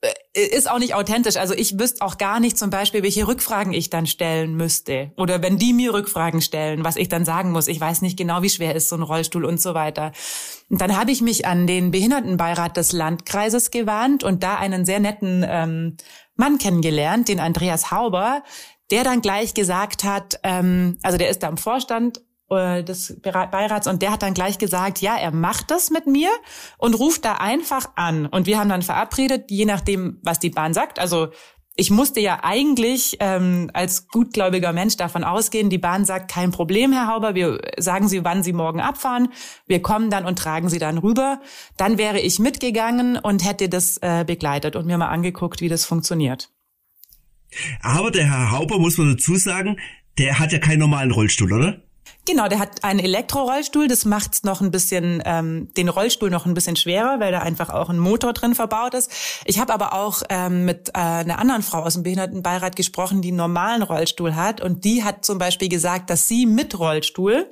äh, 0.00 0.40
ist 0.40 0.70
auch 0.70 0.78
nicht 0.78 0.94
authentisch. 0.94 1.36
Also 1.36 1.54
ich 1.54 1.78
wüsste 1.78 2.02
auch 2.02 2.18
gar 2.18 2.40
nicht 2.40 2.58
zum 2.58 2.70
Beispiel, 2.70 3.02
welche 3.02 3.26
Rückfragen 3.26 3.72
ich 3.72 3.90
dann 3.90 4.06
stellen 4.06 4.54
müsste. 4.54 5.12
Oder 5.16 5.42
wenn 5.42 5.58
die 5.58 5.72
mir 5.72 5.94
Rückfragen 5.94 6.40
stellen, 6.40 6.84
was 6.84 6.96
ich 6.96 7.08
dann 7.08 7.24
sagen 7.24 7.52
muss. 7.52 7.68
Ich 7.68 7.80
weiß 7.80 8.02
nicht 8.02 8.16
genau, 8.16 8.42
wie 8.42 8.50
schwer 8.50 8.74
ist 8.74 8.88
so 8.88 8.96
ein 8.96 9.02
Rollstuhl 9.02 9.44
und 9.44 9.60
so 9.60 9.74
weiter. 9.74 10.12
Und 10.68 10.80
dann 10.80 10.96
habe 10.96 11.10
ich 11.10 11.20
mich 11.20 11.46
an 11.46 11.66
den 11.66 11.90
Behindertenbeirat 11.90 12.76
des 12.76 12.92
Landkreises 12.92 13.70
gewandt 13.70 14.24
und 14.24 14.42
da 14.42 14.56
einen 14.56 14.84
sehr 14.84 15.00
netten 15.00 15.44
ähm, 15.48 15.96
Mann 16.36 16.58
kennengelernt, 16.58 17.28
den 17.28 17.40
Andreas 17.40 17.90
Hauber, 17.90 18.44
der 18.90 19.04
dann 19.04 19.20
gleich 19.20 19.54
gesagt 19.54 20.04
hat, 20.04 20.38
ähm, 20.44 20.98
also 21.02 21.18
der 21.18 21.28
ist 21.28 21.42
da 21.42 21.48
im 21.48 21.56
Vorstand 21.58 22.20
des 22.50 23.20
Beirats 23.20 23.86
und 23.86 24.00
der 24.00 24.12
hat 24.12 24.22
dann 24.22 24.34
gleich 24.34 24.58
gesagt, 24.58 25.00
ja, 25.00 25.16
er 25.16 25.32
macht 25.32 25.70
das 25.70 25.90
mit 25.90 26.06
mir 26.06 26.30
und 26.78 26.98
ruft 26.98 27.24
da 27.24 27.34
einfach 27.34 27.90
an. 27.94 28.26
Und 28.26 28.46
wir 28.46 28.58
haben 28.58 28.70
dann 28.70 28.82
verabredet, 28.82 29.50
je 29.50 29.66
nachdem, 29.66 30.18
was 30.22 30.38
die 30.38 30.50
Bahn 30.50 30.72
sagt. 30.72 30.98
Also 30.98 31.28
ich 31.80 31.90
musste 31.90 32.18
ja 32.18 32.40
eigentlich 32.42 33.18
ähm, 33.20 33.70
als 33.72 34.08
gutgläubiger 34.08 34.72
Mensch 34.72 34.96
davon 34.96 35.22
ausgehen, 35.22 35.70
die 35.70 35.78
Bahn 35.78 36.04
sagt, 36.04 36.28
kein 36.28 36.50
Problem, 36.50 36.92
Herr 36.92 37.06
Hauber, 37.06 37.36
wir 37.36 37.60
sagen 37.76 38.08
Sie, 38.08 38.24
wann 38.24 38.42
Sie 38.42 38.52
morgen 38.52 38.80
abfahren, 38.80 39.28
wir 39.68 39.80
kommen 39.80 40.10
dann 40.10 40.26
und 40.26 40.36
tragen 40.36 40.68
Sie 40.68 40.80
dann 40.80 40.98
rüber. 40.98 41.40
Dann 41.76 41.96
wäre 41.96 42.18
ich 42.18 42.40
mitgegangen 42.40 43.16
und 43.16 43.46
hätte 43.46 43.68
das 43.68 43.98
äh, 43.98 44.24
begleitet 44.26 44.74
und 44.74 44.86
mir 44.86 44.98
mal 44.98 45.08
angeguckt, 45.08 45.60
wie 45.60 45.68
das 45.68 45.84
funktioniert. 45.84 46.50
Aber 47.80 48.10
der 48.10 48.24
Herr 48.24 48.50
Hauber, 48.50 48.80
muss 48.80 48.98
man 48.98 49.10
dazu 49.10 49.36
sagen, 49.36 49.78
der 50.18 50.40
hat 50.40 50.50
ja 50.50 50.58
keinen 50.58 50.80
normalen 50.80 51.12
Rollstuhl, 51.12 51.52
oder? 51.52 51.87
Genau, 52.28 52.46
der 52.46 52.58
hat 52.58 52.84
einen 52.84 53.00
Elektrorollstuhl. 53.00 53.88
Das 53.88 54.04
macht 54.04 54.44
noch 54.44 54.60
ein 54.60 54.70
bisschen 54.70 55.22
ähm, 55.24 55.72
den 55.78 55.88
Rollstuhl 55.88 56.28
noch 56.28 56.44
ein 56.44 56.52
bisschen 56.52 56.76
schwerer, 56.76 57.20
weil 57.20 57.32
da 57.32 57.38
einfach 57.38 57.70
auch 57.70 57.88
ein 57.88 57.98
Motor 57.98 58.34
drin 58.34 58.54
verbaut 58.54 58.92
ist. 58.92 59.10
Ich 59.46 59.58
habe 59.58 59.72
aber 59.72 59.94
auch 59.94 60.22
ähm, 60.28 60.66
mit 60.66 60.90
äh, 60.90 60.98
einer 60.98 61.38
anderen 61.38 61.62
Frau 61.62 61.78
aus 61.84 61.94
dem 61.94 62.02
Behindertenbeirat 62.02 62.76
gesprochen, 62.76 63.22
die 63.22 63.28
einen 63.28 63.38
normalen 63.38 63.82
Rollstuhl 63.82 64.36
hat 64.36 64.60
und 64.60 64.84
die 64.84 65.04
hat 65.04 65.24
zum 65.24 65.38
Beispiel 65.38 65.70
gesagt, 65.70 66.10
dass 66.10 66.28
sie 66.28 66.44
mit 66.44 66.78
Rollstuhl 66.78 67.50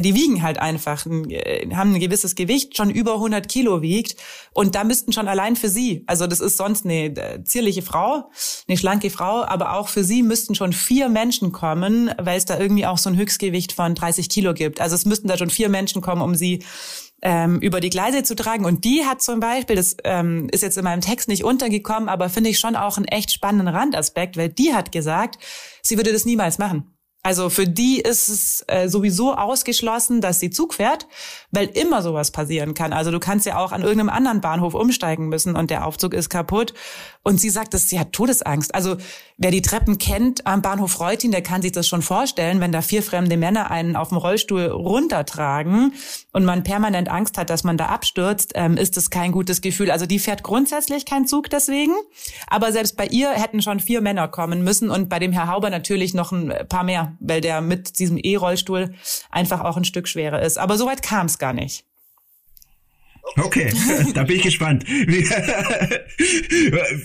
die 0.00 0.14
wiegen 0.14 0.42
halt 0.42 0.58
einfach, 0.58 1.04
äh, 1.06 1.68
haben 1.74 1.94
ein 1.94 2.00
gewisses 2.00 2.34
Gewicht, 2.34 2.76
schon 2.76 2.90
über 2.90 3.14
100 3.14 3.48
Kilo 3.48 3.82
wiegt. 3.82 4.16
Und 4.52 4.74
da 4.74 4.84
müssten 4.84 5.12
schon 5.12 5.28
allein 5.28 5.56
für 5.56 5.68
sie, 5.68 6.04
also 6.06 6.26
das 6.26 6.40
ist 6.40 6.56
sonst 6.56 6.84
eine 6.84 7.06
äh, 7.06 7.44
zierliche 7.44 7.82
Frau, 7.82 8.30
eine 8.68 8.78
schlanke 8.78 9.10
Frau, 9.10 9.44
aber 9.44 9.76
auch 9.76 9.88
für 9.88 10.04
sie 10.04 10.22
müssten 10.22 10.54
schon 10.54 10.72
vier 10.72 11.08
Menschen 11.08 11.52
kommen, 11.52 12.10
weil 12.18 12.38
es 12.38 12.44
da 12.44 12.58
irgendwie 12.58 12.86
auch 12.86 12.98
so 12.98 13.10
ein 13.10 13.16
Höchstgewicht 13.16 13.72
von 13.72 13.94
30 13.94 14.28
Kilo 14.28 14.54
gibt. 14.54 14.80
Also 14.80 14.94
es 14.94 15.04
müssten 15.04 15.28
da 15.28 15.36
schon 15.36 15.50
vier 15.50 15.68
Menschen 15.68 16.00
kommen, 16.00 16.22
um 16.22 16.34
sie 16.34 16.64
ähm, 17.22 17.60
über 17.60 17.80
die 17.80 17.90
Gleise 17.90 18.22
zu 18.22 18.34
tragen. 18.34 18.64
Und 18.64 18.84
die 18.84 19.04
hat 19.04 19.22
zum 19.22 19.40
Beispiel, 19.40 19.76
das 19.76 19.96
ähm, 20.04 20.48
ist 20.50 20.62
jetzt 20.62 20.76
in 20.76 20.84
meinem 20.84 21.00
Text 21.00 21.28
nicht 21.28 21.44
untergekommen, 21.44 22.08
aber 22.08 22.28
finde 22.28 22.50
ich 22.50 22.58
schon 22.58 22.76
auch 22.76 22.96
einen 22.96 23.06
echt 23.06 23.30
spannenden 23.30 23.68
Randaspekt, 23.68 24.36
weil 24.36 24.48
die 24.48 24.74
hat 24.74 24.92
gesagt, 24.92 25.38
sie 25.82 25.96
würde 25.96 26.12
das 26.12 26.24
niemals 26.24 26.58
machen. 26.58 26.96
Also 27.24 27.50
für 27.50 27.68
die 27.68 28.00
ist 28.00 28.28
es 28.28 28.64
äh, 28.66 28.88
sowieso 28.88 29.34
ausgeschlossen, 29.34 30.20
dass 30.20 30.40
sie 30.40 30.50
Zug 30.50 30.74
fährt, 30.74 31.06
weil 31.52 31.66
immer 31.66 32.02
sowas 32.02 32.32
passieren 32.32 32.74
kann. 32.74 32.92
Also 32.92 33.12
du 33.12 33.20
kannst 33.20 33.46
ja 33.46 33.58
auch 33.58 33.70
an 33.70 33.82
irgendeinem 33.82 34.08
anderen 34.08 34.40
Bahnhof 34.40 34.74
umsteigen 34.74 35.28
müssen 35.28 35.54
und 35.54 35.70
der 35.70 35.86
Aufzug 35.86 36.14
ist 36.14 36.30
kaputt. 36.30 36.74
Und 37.22 37.40
sie 37.40 37.50
sagt, 37.50 37.74
dass 37.74 37.88
sie 37.88 38.00
hat 38.00 38.12
Todesangst. 38.12 38.74
Also 38.74 38.96
wer 39.38 39.52
die 39.52 39.62
Treppen 39.62 39.98
kennt 39.98 40.48
am 40.48 40.62
Bahnhof 40.62 40.98
Reutin, 40.98 41.30
der 41.30 41.42
kann 41.42 41.62
sich 41.62 41.70
das 41.70 41.86
schon 41.86 42.02
vorstellen, 42.02 42.60
wenn 42.60 42.72
da 42.72 42.82
vier 42.82 43.04
fremde 43.04 43.36
Männer 43.36 43.70
einen 43.70 43.94
auf 43.94 44.08
dem 44.08 44.18
Rollstuhl 44.18 44.66
runtertragen 44.66 45.92
und 46.32 46.44
man 46.44 46.64
permanent 46.64 47.08
Angst 47.08 47.38
hat, 47.38 47.50
dass 47.50 47.62
man 47.62 47.76
da 47.76 47.86
abstürzt, 47.86 48.52
ähm, 48.56 48.76
ist 48.76 48.96
das 48.96 49.10
kein 49.10 49.30
gutes 49.30 49.60
Gefühl. 49.60 49.92
Also 49.92 50.06
die 50.06 50.18
fährt 50.18 50.42
grundsätzlich 50.42 51.06
keinen 51.06 51.28
Zug 51.28 51.50
deswegen. 51.50 51.92
Aber 52.48 52.72
selbst 52.72 52.96
bei 52.96 53.06
ihr 53.06 53.30
hätten 53.30 53.62
schon 53.62 53.78
vier 53.78 54.00
Männer 54.00 54.26
kommen 54.26 54.64
müssen 54.64 54.90
und 54.90 55.08
bei 55.08 55.20
dem 55.20 55.30
Herr 55.30 55.46
Hauber 55.46 55.70
natürlich 55.70 56.14
noch 56.14 56.32
ein 56.32 56.52
paar 56.68 56.82
mehr 56.82 57.11
weil 57.20 57.40
der 57.40 57.60
mit 57.60 57.98
diesem 57.98 58.18
E-Rollstuhl 58.22 58.94
einfach 59.30 59.60
auch 59.60 59.76
ein 59.76 59.84
Stück 59.84 60.08
schwerer 60.08 60.42
ist. 60.42 60.58
Aber 60.58 60.76
soweit 60.76 61.02
kam 61.02 61.26
es 61.26 61.38
gar 61.38 61.52
nicht. 61.52 61.84
Okay, 63.36 63.72
da 64.14 64.24
bin 64.24 64.36
ich 64.36 64.42
gespannt. 64.42 64.84
Wie, 64.86 65.24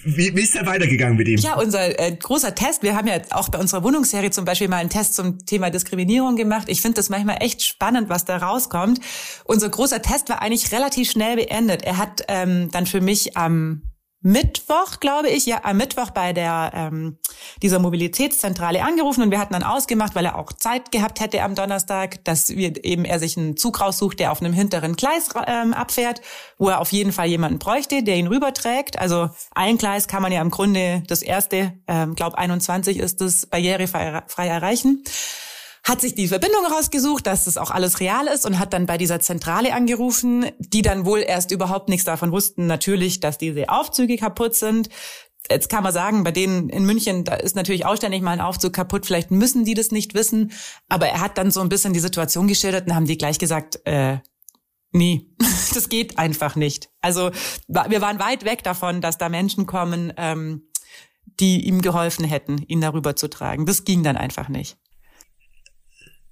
wie, 0.06 0.36
wie 0.36 0.42
ist 0.42 0.56
der 0.56 0.66
weitergegangen 0.66 1.16
mit 1.16 1.28
ihm? 1.28 1.38
Ja, 1.38 1.56
unser 1.56 2.00
äh, 2.00 2.12
großer 2.16 2.56
Test. 2.56 2.84
Wir 2.84 2.96
haben 2.96 3.08
ja 3.08 3.20
auch 3.32 3.50
bei 3.50 3.60
unserer 3.60 3.84
Wohnungsserie 3.84 4.32
zum 4.32 4.44
Beispiel 4.44 4.68
mal 4.68 4.78
einen 4.78 4.90
Test 4.90 5.14
zum 5.14 5.46
Thema 5.46 5.70
Diskriminierung 5.70 6.36
gemacht. 6.36 6.68
Ich 6.70 6.82
finde 6.82 6.96
das 6.96 7.10
manchmal 7.10 7.38
echt 7.42 7.64
spannend, 7.64 8.10
was 8.10 8.26
da 8.26 8.38
rauskommt. 8.38 9.00
Unser 9.46 9.70
großer 9.70 10.02
Test 10.02 10.30
war 10.30 10.42
eigentlich 10.42 10.72
relativ 10.72 11.12
schnell 11.12 11.36
beendet. 11.36 11.84
Er 11.84 11.98
hat 11.98 12.24
ähm, 12.28 12.70
dann 12.72 12.88
für 12.88 13.00
mich 13.00 13.38
am 13.38 13.84
Mittwoch, 14.28 15.00
glaube 15.00 15.30
ich, 15.30 15.46
ja, 15.46 15.62
am 15.64 15.78
Mittwoch 15.78 16.10
bei 16.10 16.34
der 16.34 16.72
ähm, 16.76 17.18
dieser 17.62 17.80
Mobilitätszentrale 17.80 18.84
angerufen 18.84 19.24
und 19.24 19.32
wir 19.32 19.40
hatten 19.40 19.54
dann 19.54 19.64
ausgemacht, 19.64 20.16
weil 20.16 20.26
er 20.26 20.38
auch 20.38 20.52
Zeit 20.52 20.92
gehabt 20.92 21.22
hätte 21.22 21.42
am 21.44 21.56
Donnerstag, 21.56 22.24
dass 22.26 22.50
wir 22.50 22.84
eben 22.84 23.06
er 23.06 23.20
sich 23.20 23.38
einen 23.38 23.56
Zug 23.56 23.80
raussucht, 23.80 24.20
der 24.20 24.34
auf 24.34 24.42
einem 24.42 24.52
hinteren 24.52 24.98
Gleis 24.98 25.30
ähm, 25.48 25.74
abfährt, 25.74 26.20
wo 26.58 26.68
er 26.68 26.82
auf 26.82 26.92
jeden 26.92 27.14
Fall 27.14 27.28
jemanden 27.28 27.58
bräuchte, 27.58 28.04
der 28.04 28.18
ihn 28.18 28.28
rüberträgt. 28.28 29.00
Also 29.00 29.30
ein 29.56 29.78
Gleis 29.78 30.10
kann 30.10 30.22
man 30.22 30.34
ja 30.34 30.42
im 30.42 30.52
Grunde 30.52 31.04
das 31.08 31.22
erste, 31.22 31.74
ähm, 31.88 32.16
glaube 32.16 32.38
21 32.38 32.98
ist 32.98 33.22
es 33.22 33.46
barrierefrei 33.46 34.48
erreichen 34.48 35.04
hat 35.88 36.02
sich 36.02 36.16
die 36.16 36.28
Verbindung 36.28 36.66
rausgesucht, 36.66 37.26
dass 37.26 37.46
das 37.46 37.58
auch 37.58 37.72
alles 37.72 38.02
real 38.02 38.28
ist 38.28 38.46
und 38.46 38.60
hat 38.60 38.74
dann 38.74 38.88
bei 38.88 38.98
dieser 38.98 39.22
Zentrale 39.22 39.74
angerufen, 39.74 40.46
die 40.60 40.82
dann 40.82 41.06
wohl 41.06 41.20
erst 41.20 41.52
überhaupt 41.52 41.88
nichts 41.88 42.04
davon 42.04 42.34
wussten, 42.34 42.68
natürlich, 42.68 43.22
dass 43.22 43.38
diese 43.38 43.70
Aufzüge 43.70 44.18
kaputt 44.18 44.54
sind. 44.54 44.90
Jetzt 45.50 45.70
kann 45.70 45.84
man 45.84 45.94
sagen, 45.94 46.26
bei 46.26 46.32
denen 46.32 46.68
in 46.68 46.86
München, 46.86 47.24
da 47.24 47.36
ist 47.36 47.56
natürlich 47.56 47.86
auch 47.86 47.96
ständig 47.96 48.22
mal 48.22 48.32
ein 48.32 48.42
Aufzug 48.42 48.74
kaputt, 48.74 49.06
vielleicht 49.06 49.32
müssen 49.32 49.64
die 49.64 49.76
das 49.76 49.92
nicht 49.92 50.14
wissen, 50.14 50.52
aber 50.90 51.08
er 51.08 51.22
hat 51.22 51.38
dann 51.38 51.52
so 51.52 51.62
ein 51.62 51.70
bisschen 51.70 51.94
die 51.94 52.02
Situation 52.02 52.48
geschildert 52.48 52.88
und 52.88 52.94
haben 52.94 53.08
die 53.08 53.18
gleich 53.18 53.40
gesagt, 53.40 53.80
äh, 53.86 54.18
nee, 54.92 55.26
das 55.74 55.88
geht 55.88 56.20
einfach 56.20 56.58
nicht. 56.58 56.90
Also 57.00 57.32
wir 57.70 58.02
waren 58.02 58.20
weit 58.20 58.44
weg 58.44 58.62
davon, 58.64 59.00
dass 59.00 59.18
da 59.18 59.30
Menschen 59.30 59.66
kommen, 59.68 60.12
ähm, 60.18 60.68
die 61.40 61.66
ihm 61.66 61.82
geholfen 61.82 62.26
hätten, 62.26 62.62
ihn 62.68 62.82
darüber 62.82 63.16
zu 63.16 63.30
tragen. 63.30 63.66
Das 63.66 63.86
ging 63.86 64.04
dann 64.04 64.18
einfach 64.18 64.50
nicht. 64.50 64.78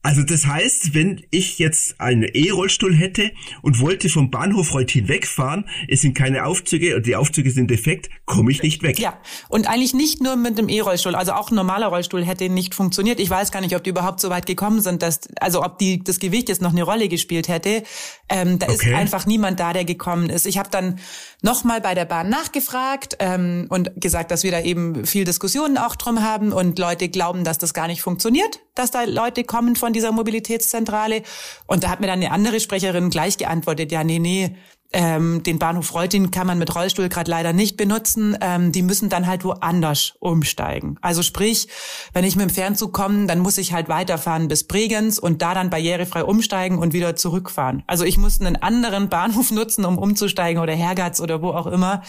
Also 0.06 0.22
das 0.22 0.46
heißt, 0.46 0.94
wenn 0.94 1.26
ich 1.32 1.58
jetzt 1.58 2.00
einen 2.00 2.30
E-Rollstuhl 2.32 2.96
hätte 2.96 3.32
und 3.64 3.80
wollte 3.80 4.08
vom 4.08 4.30
Bahnhof 4.30 4.72
Reutin 4.72 5.08
wegfahren, 5.08 5.68
es 5.88 6.02
sind 6.02 6.16
keine 6.16 6.46
Aufzüge 6.46 6.96
und 6.96 7.08
die 7.08 7.16
Aufzüge 7.16 7.50
sind 7.50 7.72
defekt, 7.72 8.12
komme 8.26 8.52
ich 8.52 8.62
nicht 8.62 8.84
weg. 8.84 9.00
Ja, 9.00 9.18
und 9.50 9.68
eigentlich 9.68 9.96
nicht 9.96 10.22
nur 10.22 10.36
mit 10.36 10.60
dem 10.60 10.70
E-Rollstuhl, 10.70 11.16
also 11.16 11.32
auch 11.32 11.50
ein 11.50 11.56
normaler 11.56 11.88
Rollstuhl 11.88 12.24
hätte 12.24 12.50
nicht 12.50 12.76
funktioniert. 12.76 13.20
Ich 13.20 13.32
weiß 13.32 13.52
gar 13.52 13.62
nicht, 13.62 13.76
ob 13.76 13.84
die 13.84 13.90
überhaupt 13.90 14.20
so 14.20 14.30
weit 14.30 14.46
gekommen 14.46 14.80
sind, 14.80 15.02
dass 15.02 15.22
also 15.40 15.64
ob 15.64 15.80
die 15.80 16.04
das 16.04 16.20
Gewicht 16.20 16.50
jetzt 16.50 16.62
noch 16.62 16.72
eine 16.72 16.84
Rolle 16.84 17.10
gespielt 17.10 17.48
hätte. 17.48 17.82
Ähm, 18.30 18.60
da 18.60 18.68
okay. 18.68 18.76
ist 18.76 18.94
einfach 18.94 19.26
niemand 19.26 19.60
da, 19.60 19.74
der 19.74 19.86
gekommen 19.86 20.30
ist. 20.30 20.46
Ich 20.46 20.60
habe 20.60 20.70
dann 20.70 21.00
nochmal 21.42 21.82
bei 21.82 21.96
der 21.96 22.06
Bahn 22.06 22.30
nachgefragt 22.30 23.18
ähm, 23.22 23.66
und 23.70 23.90
gesagt, 24.00 24.30
dass 24.30 24.44
wir 24.44 24.52
da 24.52 24.62
eben 24.62 25.08
viel 25.08 25.24
Diskussionen 25.24 25.80
auch 25.80 25.96
drum 25.96 26.22
haben 26.22 26.52
und 26.52 26.78
Leute 26.78 27.10
glauben, 27.10 27.44
dass 27.44 27.58
das 27.58 27.74
gar 27.74 27.88
nicht 27.88 28.04
funktioniert, 28.04 28.60
dass 28.76 28.92
da 28.92 29.04
Leute 29.04 29.44
kommen 29.44 29.76
von 29.76 29.94
dieser 29.94 30.12
Mobilitätszentrale. 30.12 31.24
Und 31.66 31.84
da 31.84 31.90
hat 31.90 32.02
mir 32.02 32.08
dann 32.08 32.22
eine 32.22 32.32
andere 32.32 32.60
Sprecherin 32.60 33.10
gleich 33.10 33.38
geantwortet, 33.38 33.92
ja, 33.92 34.04
nee, 34.04 34.20
nee, 34.20 34.56
ähm, 34.94 35.44
den 35.44 35.60
Bahnhof 35.60 35.94
Reutin 35.94 36.32
kann 36.32 36.48
man 36.48 36.58
mit 36.58 36.74
Rollstuhl 36.74 37.10
gerade 37.10 37.30
leider 37.30 37.52
nicht 37.52 37.76
benutzen. 37.76 38.38
Ähm, 38.40 38.72
die 38.72 38.82
müssen 38.82 39.10
dann 39.10 39.28
halt 39.28 39.44
woanders 39.44 40.14
umsteigen. 40.20 40.98
Also 41.02 41.22
sprich, 41.22 41.68
wenn 42.14 42.24
ich 42.24 42.38
mit 42.38 42.50
dem 42.50 42.54
Fernzug 42.54 42.94
komme, 42.94 43.26
dann 43.26 43.40
muss 43.40 43.58
ich 43.58 43.74
halt 43.74 43.90
weiterfahren 43.90 44.48
bis 44.48 44.64
Bregenz 44.64 45.18
und 45.18 45.42
da 45.42 45.54
dann 45.54 45.70
barrierefrei 45.70 46.24
umsteigen 46.24 46.78
und 46.78 46.94
wieder 46.94 47.16
zurückfahren. 47.18 47.84
Also 47.88 48.06
ich 48.06 48.18
muss 48.18 48.40
einen 48.40 48.56
anderen 48.56 49.10
Bahnhof 49.10 49.52
nutzen, 49.52 49.84
um 49.84 49.98
umzusteigen 49.98 50.62
oder 50.62 50.74
Hergatz 50.74 51.20
oder 51.20 51.42
wo 51.42 51.50
auch 51.50 51.68
immer, 51.68 52.02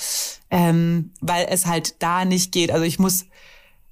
ähm, 0.51 1.13
weil 1.21 1.47
es 1.51 1.67
halt 1.67 2.01
da 2.03 2.25
nicht 2.25 2.53
geht. 2.53 2.71
Also 2.71 2.85
ich 2.85 3.01
muss, 3.01 3.25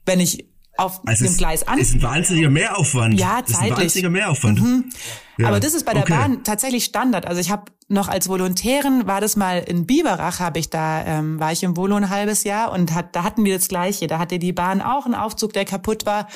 wenn 0.07 0.21
ich 0.21 0.47
auf 0.77 1.01
also 1.07 1.25
dem 1.25 1.37
Gleis 1.37 1.67
an. 1.67 1.79
Das 1.79 1.89
ist 1.89 1.95
ein 1.95 2.03
wahnsinniger 2.03 2.51
Mehraufwand. 2.51 3.19
Ja, 3.19 3.43
zeitlich. 3.45 3.47
Das 3.47 3.59
ist 3.59 3.63
ein 3.63 3.77
wahnsinniger 3.77 4.11
Mehraufwand. 4.11 4.61
Mhm. 4.61 4.91
Ja. 5.39 5.49
Aber 5.49 5.61
das 5.61 5.75
ist 5.75 5.85
bei 5.85 5.93
der 5.93 6.03
okay. 6.03 6.13
Bahn 6.13 6.45
tatsächlich 6.45 6.85
Standard. 6.85 7.27
Also 7.27 7.41
ich 7.41 7.51
habe 7.51 7.65
noch 7.89 8.09
als 8.09 8.29
Volontärin 8.29 9.07
war 9.07 9.21
das 9.21 9.37
mal 9.37 9.59
in 9.59 9.87
Biberach, 9.87 10.41
habe 10.41 10.59
ich 10.59 10.71
da 10.71 11.05
ähm, 11.05 11.39
war 11.39 11.53
ich 11.53 11.63
im 11.63 11.77
Volo 11.77 11.97
ein 11.97 12.09
halbes 12.09 12.45
Jahr 12.45 12.73
und 12.73 12.95
hat, 12.95 13.15
da 13.15 13.25
hatten 13.25 13.45
wir 13.45 13.57
das 13.57 13.69
Gleiche. 13.69 14.07
Da 14.07 14.19
hatte 14.19 14.39
die 14.39 14.53
Bahn 14.53 14.81
auch 14.81 15.05
einen 15.05 15.15
Aufzug, 15.15 15.53
der 15.53 15.65
kaputt 15.65 16.07
war. 16.07 16.29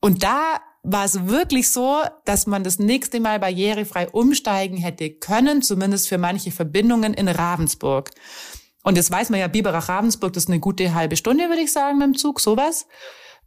Und 0.00 0.22
da 0.22 0.60
war 0.82 1.04
es 1.04 1.26
wirklich 1.26 1.70
so, 1.70 2.02
dass 2.24 2.46
man 2.46 2.64
das 2.64 2.78
nächste 2.78 3.20
Mal 3.20 3.38
barrierefrei 3.38 4.08
umsteigen 4.08 4.76
hätte 4.76 5.10
können, 5.10 5.62
zumindest 5.62 6.08
für 6.08 6.18
manche 6.18 6.50
Verbindungen 6.50 7.14
in 7.14 7.28
Ravensburg. 7.28 8.10
Und 8.82 8.96
jetzt 8.96 9.12
weiß 9.12 9.30
man 9.30 9.38
ja, 9.38 9.46
Biberach-Ravensburg, 9.46 10.32
das 10.32 10.44
ist 10.44 10.50
eine 10.50 10.58
gute 10.58 10.92
halbe 10.92 11.16
Stunde, 11.16 11.48
würde 11.48 11.62
ich 11.62 11.72
sagen, 11.72 11.98
mit 11.98 12.06
dem 12.08 12.16
Zug, 12.16 12.40
sowas. 12.40 12.86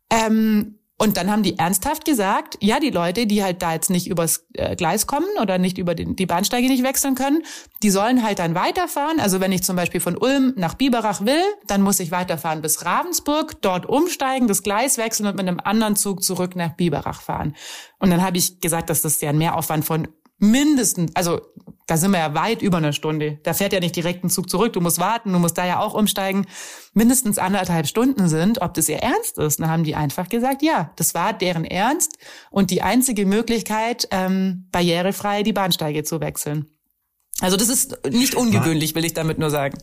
Ähm, 0.09 0.79
und 0.97 1.17
dann 1.17 1.29
haben 1.29 1.43
die 1.43 1.57
ernsthaft 1.57 2.05
gesagt, 2.05 2.57
ja, 2.61 2.79
die 2.79 2.89
Leute, 2.89 3.27
die 3.27 3.43
halt 3.43 3.61
da 3.61 3.73
jetzt 3.73 3.89
nicht 3.89 4.07
übers 4.07 4.47
äh, 4.53 4.77
Gleis 4.77 5.07
kommen 5.07 5.27
oder 5.41 5.57
nicht 5.57 5.77
über 5.77 5.93
den, 5.93 6.15
die 6.15 6.25
Bahnsteige 6.25 6.69
nicht 6.69 6.83
wechseln 6.83 7.15
können, 7.15 7.43
die 7.83 7.89
sollen 7.89 8.23
halt 8.23 8.39
dann 8.39 8.55
weiterfahren. 8.55 9.19
Also 9.19 9.41
wenn 9.41 9.51
ich 9.51 9.61
zum 9.63 9.75
Beispiel 9.75 9.99
von 9.99 10.15
Ulm 10.17 10.53
nach 10.55 10.75
Biberach 10.75 11.25
will, 11.25 11.41
dann 11.67 11.81
muss 11.81 11.99
ich 11.99 12.11
weiterfahren 12.11 12.61
bis 12.61 12.85
Ravensburg, 12.85 13.61
dort 13.61 13.85
umsteigen, 13.87 14.47
das 14.47 14.63
Gleis 14.63 14.97
wechseln 14.97 15.27
und 15.27 15.35
mit 15.35 15.45
einem 15.47 15.59
anderen 15.61 15.97
Zug 15.97 16.23
zurück 16.23 16.55
nach 16.55 16.75
Biberach 16.77 17.21
fahren. 17.21 17.55
Und 17.99 18.09
dann 18.09 18.23
habe 18.23 18.37
ich 18.37 18.61
gesagt, 18.61 18.89
dass 18.89 19.01
das 19.01 19.19
ja 19.19 19.31
ein 19.31 19.37
Mehraufwand 19.37 19.83
von 19.83 20.07
mindestens, 20.37 21.15
also 21.15 21.41
da 21.87 21.97
sind 21.97 22.11
wir 22.11 22.19
ja 22.19 22.33
weit 22.33 22.61
über 22.61 22.77
eine 22.77 22.93
Stunde. 22.93 23.39
Da 23.43 23.53
fährt 23.53 23.73
ja 23.73 23.79
nicht 23.79 23.95
direkt 23.95 24.23
ein 24.23 24.29
Zug 24.29 24.49
zurück. 24.49 24.73
Du 24.73 24.81
musst 24.81 24.99
warten, 24.99 25.31
du 25.31 25.39
musst 25.39 25.57
da 25.57 25.65
ja 25.65 25.79
auch 25.79 25.93
umsteigen. 25.93 26.47
Mindestens 26.93 27.37
anderthalb 27.37 27.87
Stunden 27.87 28.27
sind, 28.27 28.61
ob 28.61 28.73
das 28.73 28.89
ihr 28.89 28.97
Ernst 28.97 29.37
ist. 29.37 29.59
Dann 29.59 29.69
haben 29.69 29.83
die 29.83 29.95
einfach 29.95 30.29
gesagt, 30.29 30.63
ja, 30.63 30.91
das 30.95 31.13
war 31.13 31.33
deren 31.33 31.63
Ernst 31.63 32.17
und 32.49 32.71
die 32.71 32.81
einzige 32.81 33.25
Möglichkeit, 33.25 34.07
ähm, 34.11 34.67
barrierefrei 34.71 35.43
die 35.43 35.53
Bahnsteige 35.53 36.03
zu 36.03 36.21
wechseln. 36.21 36.67
Also 37.39 37.57
das 37.57 37.69
ist 37.69 37.99
nicht 38.09 38.33
ungewöhnlich, 38.33 38.95
will 38.95 39.05
ich 39.05 39.13
damit 39.13 39.37
nur 39.37 39.49
sagen. 39.49 39.77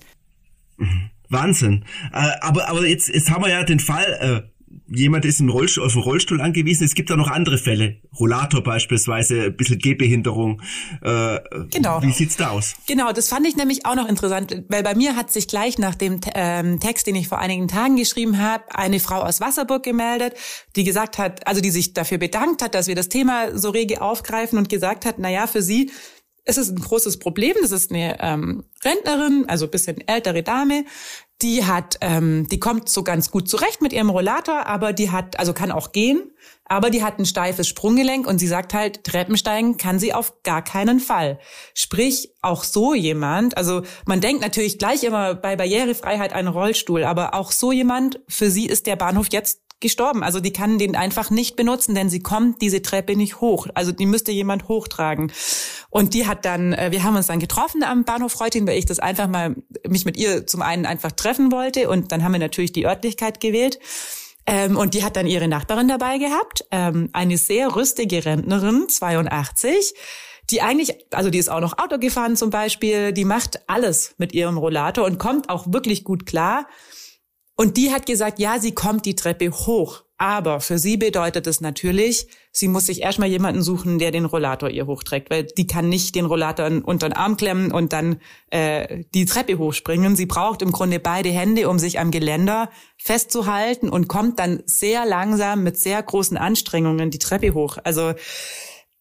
Wahnsinn. 1.28 1.84
Äh, 2.12 2.30
aber, 2.40 2.68
aber 2.68 2.86
jetzt, 2.86 3.08
jetzt 3.08 3.30
haben 3.30 3.44
wir 3.44 3.50
ja 3.50 3.62
den 3.62 3.80
Fall, 3.80 4.44
äh, 4.48 4.51
jemand 4.94 5.24
ist 5.24 5.40
im 5.40 5.48
Rollstuhl, 5.48 5.84
auf 5.84 5.92
den 5.92 6.02
Rollstuhl 6.02 6.40
angewiesen. 6.40 6.84
Es 6.84 6.94
gibt 6.94 7.10
auch 7.10 7.16
noch 7.16 7.30
andere 7.30 7.58
Fälle. 7.58 8.00
Rollator 8.18 8.62
beispielsweise, 8.62 9.44
ein 9.44 9.56
bisschen 9.56 9.78
Gehbehinderung. 9.78 10.62
Äh, 11.02 11.38
genau. 11.70 12.02
Wie 12.02 12.12
sieht's 12.12 12.36
da 12.36 12.50
aus? 12.50 12.74
Genau, 12.86 13.12
das 13.12 13.28
fand 13.28 13.46
ich 13.46 13.56
nämlich 13.56 13.86
auch 13.86 13.94
noch 13.94 14.08
interessant, 14.08 14.64
weil 14.68 14.82
bei 14.82 14.94
mir 14.94 15.16
hat 15.16 15.32
sich 15.32 15.48
gleich 15.48 15.78
nach 15.78 15.94
dem 15.94 16.20
ähm, 16.34 16.80
Text, 16.80 17.06
den 17.06 17.14
ich 17.14 17.28
vor 17.28 17.38
einigen 17.38 17.68
Tagen 17.68 17.96
geschrieben 17.96 18.38
habe, 18.38 18.64
eine 18.74 19.00
Frau 19.00 19.20
aus 19.22 19.40
Wasserburg 19.40 19.82
gemeldet, 19.82 20.34
die 20.76 20.84
gesagt 20.84 21.18
hat, 21.18 21.46
also 21.46 21.60
die 21.60 21.70
sich 21.70 21.94
dafür 21.94 22.18
bedankt 22.18 22.62
hat, 22.62 22.74
dass 22.74 22.86
wir 22.86 22.94
das 22.94 23.08
Thema 23.08 23.56
so 23.56 23.70
rege 23.70 24.02
aufgreifen 24.02 24.58
und 24.58 24.68
gesagt 24.68 25.04
hat, 25.04 25.16
na 25.18 25.30
ja, 25.30 25.46
für 25.46 25.62
sie 25.62 25.90
es 26.44 26.56
ist 26.58 26.70
ein 26.70 26.80
großes 26.80 27.18
Problem. 27.18 27.54
Das 27.60 27.72
ist 27.72 27.90
eine 27.92 28.18
ähm, 28.20 28.64
Rentnerin, 28.84 29.44
also 29.48 29.68
bisschen 29.68 30.06
ältere 30.06 30.42
Dame, 30.42 30.84
die 31.42 31.64
hat, 31.64 31.98
ähm, 32.00 32.46
die 32.48 32.60
kommt 32.60 32.88
so 32.88 33.02
ganz 33.02 33.30
gut 33.30 33.48
zurecht 33.48 33.82
mit 33.82 33.92
ihrem 33.92 34.10
Rollator, 34.10 34.66
aber 34.66 34.92
die 34.92 35.10
hat, 35.10 35.38
also 35.38 35.52
kann 35.52 35.72
auch 35.72 35.92
gehen, 35.92 36.30
aber 36.64 36.90
die 36.90 37.02
hat 37.02 37.18
ein 37.18 37.26
steifes 37.26 37.68
Sprunggelenk 37.68 38.26
und 38.26 38.38
sie 38.38 38.46
sagt 38.46 38.72
halt, 38.74 39.04
Treppensteigen 39.04 39.76
kann 39.76 39.98
sie 39.98 40.14
auf 40.14 40.42
gar 40.42 40.62
keinen 40.62 41.00
Fall. 41.00 41.38
Sprich, 41.74 42.30
auch 42.40 42.64
so 42.64 42.94
jemand, 42.94 43.56
also 43.56 43.82
man 44.06 44.20
denkt 44.20 44.42
natürlich 44.42 44.78
gleich 44.78 45.04
immer 45.04 45.34
bei 45.34 45.56
Barrierefreiheit 45.56 46.32
einen 46.32 46.48
Rollstuhl, 46.48 47.04
aber 47.04 47.34
auch 47.34 47.52
so 47.52 47.72
jemand, 47.72 48.20
für 48.28 48.50
sie 48.50 48.66
ist 48.66 48.86
der 48.86 48.96
Bahnhof 48.96 49.26
jetzt 49.32 49.60
gestorben. 49.82 50.22
Also 50.22 50.40
die 50.40 50.52
kann 50.52 50.78
den 50.78 50.96
einfach 50.96 51.30
nicht 51.30 51.56
benutzen, 51.56 51.94
denn 51.94 52.08
sie 52.08 52.20
kommt 52.20 52.62
diese 52.62 52.80
Treppe 52.80 53.14
nicht 53.16 53.40
hoch. 53.40 53.66
Also 53.74 53.92
die 53.92 54.06
müsste 54.06 54.32
jemand 54.32 54.68
hochtragen. 54.68 55.30
Und 55.90 56.14
die 56.14 56.26
hat 56.26 56.46
dann, 56.46 56.72
äh, 56.72 56.88
wir 56.90 57.04
haben 57.04 57.16
uns 57.16 57.26
dann 57.26 57.38
getroffen 57.38 57.82
am 57.82 58.04
Bahnhof 58.04 58.40
Reutin, 58.40 58.66
weil 58.66 58.78
ich 58.78 58.86
das 58.86 58.98
einfach 58.98 59.28
mal 59.28 59.54
mich 59.86 60.06
mit 60.06 60.16
ihr 60.16 60.46
zum 60.46 60.62
einen 60.62 60.86
einfach 60.86 61.12
treffen 61.12 61.52
wollte 61.52 61.90
und 61.90 62.12
dann 62.12 62.24
haben 62.24 62.32
wir 62.32 62.38
natürlich 62.38 62.72
die 62.72 62.86
Örtlichkeit 62.86 63.40
gewählt. 63.40 63.78
Ähm, 64.46 64.76
und 64.76 64.94
die 64.94 65.04
hat 65.04 65.16
dann 65.16 65.26
ihre 65.26 65.48
Nachbarin 65.48 65.88
dabei 65.88 66.18
gehabt, 66.18 66.64
ähm, 66.70 67.10
eine 67.12 67.38
sehr 67.38 67.76
rüstige 67.76 68.24
Rentnerin, 68.24 68.88
82, 68.88 69.94
die 70.50 70.62
eigentlich, 70.62 70.94
also 71.12 71.30
die 71.30 71.38
ist 71.38 71.48
auch 71.48 71.60
noch 71.60 71.78
Auto 71.78 71.98
gefahren 71.98 72.36
zum 72.36 72.50
Beispiel, 72.50 73.12
die 73.12 73.24
macht 73.24 73.60
alles 73.68 74.14
mit 74.18 74.32
ihrem 74.32 74.58
Rollator 74.58 75.04
und 75.04 75.18
kommt 75.18 75.48
auch 75.48 75.66
wirklich 75.68 76.02
gut 76.02 76.26
klar. 76.26 76.66
Und 77.56 77.76
die 77.76 77.92
hat 77.92 78.06
gesagt, 78.06 78.38
ja, 78.38 78.58
sie 78.58 78.72
kommt 78.72 79.04
die 79.04 79.14
Treppe 79.14 79.50
hoch. 79.50 80.02
Aber 80.22 80.60
für 80.60 80.78
sie 80.78 80.96
bedeutet 80.96 81.48
es 81.48 81.60
natürlich, 81.60 82.28
sie 82.52 82.68
muss 82.68 82.86
sich 82.86 83.02
erstmal 83.02 83.28
jemanden 83.28 83.60
suchen, 83.60 83.98
der 83.98 84.12
den 84.12 84.24
Rollator 84.24 84.70
ihr 84.70 84.86
hochträgt, 84.86 85.30
weil 85.30 85.44
die 85.44 85.66
kann 85.66 85.88
nicht 85.88 86.14
den 86.14 86.26
Rollator 86.26 86.70
unter 86.84 87.08
den 87.08 87.16
Arm 87.16 87.36
klemmen 87.36 87.72
und 87.72 87.92
dann 87.92 88.20
äh, 88.50 89.02
die 89.14 89.24
Treppe 89.24 89.58
hochspringen. 89.58 90.14
Sie 90.14 90.26
braucht 90.26 90.62
im 90.62 90.70
Grunde 90.70 91.00
beide 91.00 91.30
Hände, 91.30 91.68
um 91.68 91.80
sich 91.80 91.98
am 91.98 92.12
Geländer 92.12 92.70
festzuhalten 92.98 93.88
und 93.88 94.06
kommt 94.06 94.38
dann 94.38 94.62
sehr 94.64 95.04
langsam 95.06 95.64
mit 95.64 95.76
sehr 95.76 96.00
großen 96.00 96.36
Anstrengungen 96.36 97.10
die 97.10 97.18
Treppe 97.18 97.52
hoch. 97.52 97.78
Also 97.82 98.12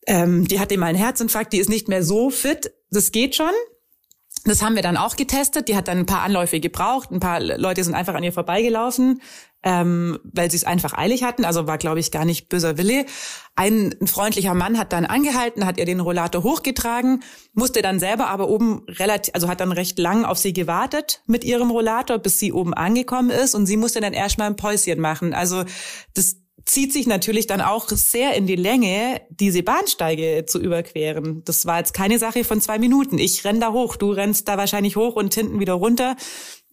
ähm, 0.08 0.48
die 0.48 0.60
hatte 0.60 0.75
mal 0.79 0.88
einen 0.88 0.98
Herzinfarkt, 0.98 1.53
die 1.53 1.60
ist 1.60 1.70
nicht 1.70 1.88
mehr 1.88 2.03
so 2.03 2.31
fit. 2.31 2.74
Das 2.89 3.12
geht 3.12 3.36
schon, 3.36 3.53
Das 4.43 4.63
haben 4.63 4.75
wir 4.75 4.81
dann 4.81 4.98
auch 4.98 5.15
getestet. 5.15 5.67
Die 5.67 5.75
hat 5.75 5.88
dann 5.88 6.00
ein 6.00 6.05
paar 6.07 6.24
Anläufe 6.24 6.60
gebraucht. 6.60 7.12
Ein 7.12 7.19
paar 7.19 7.39
Leute 7.39 7.83
sind 7.83 7.93
einfach 7.93 8.15
an 8.15 8.24
ihr 8.24 8.33
vorbeigelaufen, 8.33 9.21
ähm, 9.62 10.17
weil 10.24 10.50
sie 10.50 10.57
es 10.57 10.63
einfach 10.63 10.98
eilig 10.98 11.24
hatten. 11.24 11.45
Also 11.45 11.67
war, 11.67 11.77
glaube 11.77 12.00
ich, 12.00 12.12
gar 12.12 12.25
nicht 12.25 12.50
böser 12.50 12.77
Wille. 12.79 13.05
Ein, 13.55 13.95
ein 14.01 14.07
freundlicher 14.07 14.55
Mann 14.55 14.79
hat 14.79 14.93
dann 14.93 15.05
angehalten, 15.05 15.67
hat 15.67 15.77
ihr 15.77 15.86
den 15.86 16.00
Rollator 16.00 16.41
hochgetragen, 16.41 17.21
musste 17.53 17.83
dann 17.83 18.00
selber 18.00 18.29
aber 18.29 18.50
oben 18.50 18.83
relativ, 18.88 19.36
also 19.36 19.48
hat 19.48 19.60
dann 19.60 19.71
recht 19.71 20.00
lang 20.00 20.25
auf 20.25 20.39
sie 20.39 20.53
gewartet 20.53 21.21
mit 21.27 21.43
ihrem 21.43 21.69
Rollator, 21.69 22.17
bis 22.17 22.39
sie 22.39 22.51
oben 22.51 22.74
angekommen 22.74 23.29
ist. 23.29 23.53
Und 23.53 23.67
sie 23.67 23.77
musste 23.77 24.01
dann 24.01 24.13
erstmal 24.13 24.48
ein 24.48 24.55
Päuschen 24.55 25.00
machen. 25.00 25.36
Also 25.36 25.65
das 26.15 26.40
zieht 26.71 26.93
sich 26.93 27.05
natürlich 27.05 27.47
dann 27.47 27.59
auch 27.59 27.89
sehr 27.89 28.33
in 28.35 28.47
die 28.47 28.55
Länge, 28.55 29.21
diese 29.29 29.61
Bahnsteige 29.61 30.45
zu 30.47 30.57
überqueren. 30.57 31.43
Das 31.43 31.65
war 31.65 31.79
jetzt 31.79 31.93
keine 31.93 32.17
Sache 32.17 32.45
von 32.45 32.61
zwei 32.61 32.79
Minuten. 32.79 33.17
Ich 33.17 33.43
renn 33.43 33.59
da 33.59 33.73
hoch, 33.73 33.97
du 33.97 34.11
rennst 34.11 34.47
da 34.47 34.57
wahrscheinlich 34.57 34.95
hoch 34.95 35.15
und 35.15 35.33
hinten 35.33 35.59
wieder 35.59 35.73
runter. 35.73 36.15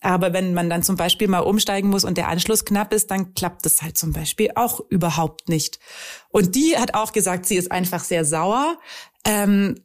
Aber 0.01 0.33
wenn 0.33 0.55
man 0.55 0.71
dann 0.71 0.85
zum 0.85 0.95
Beispiel 0.95 1.27
mal 1.27 1.41
umsteigen 1.41 1.91
muss 1.91 2.05
und 2.05 2.17
der 2.17 2.29
Anschluss 2.29 2.65
knapp 2.65 2.93
ist, 2.95 3.11
dann 3.11 3.35
klappt 3.35 3.67
das 3.67 3.83
halt 3.83 3.99
zum 3.99 4.13
Beispiel 4.13 4.51
auch 4.55 4.81
überhaupt 4.89 5.49
nicht. 5.49 5.81
Und 6.29 6.55
die 6.55 6.77
hat 6.77 6.95
auch 6.95 7.13
gesagt, 7.13 7.47
sie 7.47 7.57
ist 7.57 7.73
einfach 7.73 8.05
sehr 8.05 8.25
sauer. 8.25 8.79
Ähm, 9.25 9.81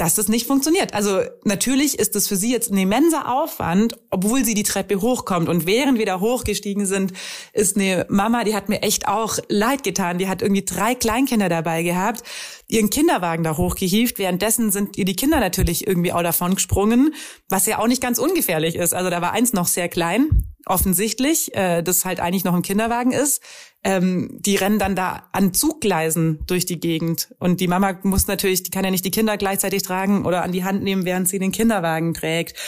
dass 0.00 0.14
das 0.14 0.28
nicht 0.28 0.46
funktioniert. 0.46 0.94
Also 0.94 1.20
natürlich 1.44 1.98
ist 1.98 2.16
das 2.16 2.26
für 2.26 2.36
sie 2.36 2.50
jetzt 2.50 2.72
ein 2.72 2.78
immenser 2.78 3.30
Aufwand, 3.30 3.98
obwohl 4.08 4.46
sie 4.46 4.54
die 4.54 4.62
Treppe 4.62 5.02
hochkommt. 5.02 5.46
Und 5.46 5.66
während 5.66 5.98
wir 5.98 6.06
da 6.06 6.20
hochgestiegen 6.20 6.86
sind, 6.86 7.12
ist 7.52 7.76
eine 7.76 8.06
Mama, 8.08 8.44
die 8.44 8.54
hat 8.54 8.70
mir 8.70 8.80
echt 8.80 9.08
auch 9.08 9.38
leid 9.48 9.82
getan. 9.82 10.16
Die 10.16 10.26
hat 10.26 10.40
irgendwie 10.40 10.64
drei 10.64 10.94
Kleinkinder 10.94 11.50
dabei 11.50 11.82
gehabt, 11.82 12.22
ihren 12.66 12.88
Kinderwagen 12.88 13.44
da 13.44 13.58
hochgehievt. 13.58 14.18
Währenddessen 14.18 14.72
sind 14.72 14.96
ihr 14.96 15.04
die 15.04 15.16
Kinder 15.16 15.38
natürlich 15.38 15.86
irgendwie 15.86 16.14
auch 16.14 16.22
davon 16.22 16.54
gesprungen, 16.54 17.14
was 17.50 17.66
ja 17.66 17.78
auch 17.78 17.86
nicht 17.86 18.00
ganz 18.00 18.18
ungefährlich 18.18 18.76
ist. 18.76 18.94
Also 18.94 19.10
da 19.10 19.20
war 19.20 19.32
eins 19.32 19.52
noch 19.52 19.66
sehr 19.66 19.90
klein, 19.90 20.49
offensichtlich, 20.66 21.54
äh, 21.54 21.82
das 21.82 22.04
halt 22.04 22.20
eigentlich 22.20 22.44
noch 22.44 22.54
ein 22.54 22.62
Kinderwagen 22.62 23.12
ist 23.12 23.42
ähm, 23.82 24.36
die 24.40 24.56
rennen 24.56 24.78
dann 24.78 24.94
da 24.94 25.28
an 25.32 25.54
Zuggleisen 25.54 26.40
durch 26.46 26.66
die 26.66 26.80
Gegend. 26.80 27.34
Und 27.38 27.60
die 27.60 27.68
Mama 27.68 27.98
muss 28.02 28.26
natürlich, 28.26 28.62
die 28.62 28.70
kann 28.70 28.84
ja 28.84 28.90
nicht 28.90 29.04
die 29.04 29.10
Kinder 29.10 29.36
gleichzeitig 29.38 29.82
tragen 29.82 30.26
oder 30.26 30.42
an 30.42 30.52
die 30.52 30.64
Hand 30.64 30.82
nehmen, 30.82 31.04
während 31.04 31.28
sie 31.28 31.38
den 31.38 31.52
Kinderwagen 31.52 32.12
trägt. 32.12 32.58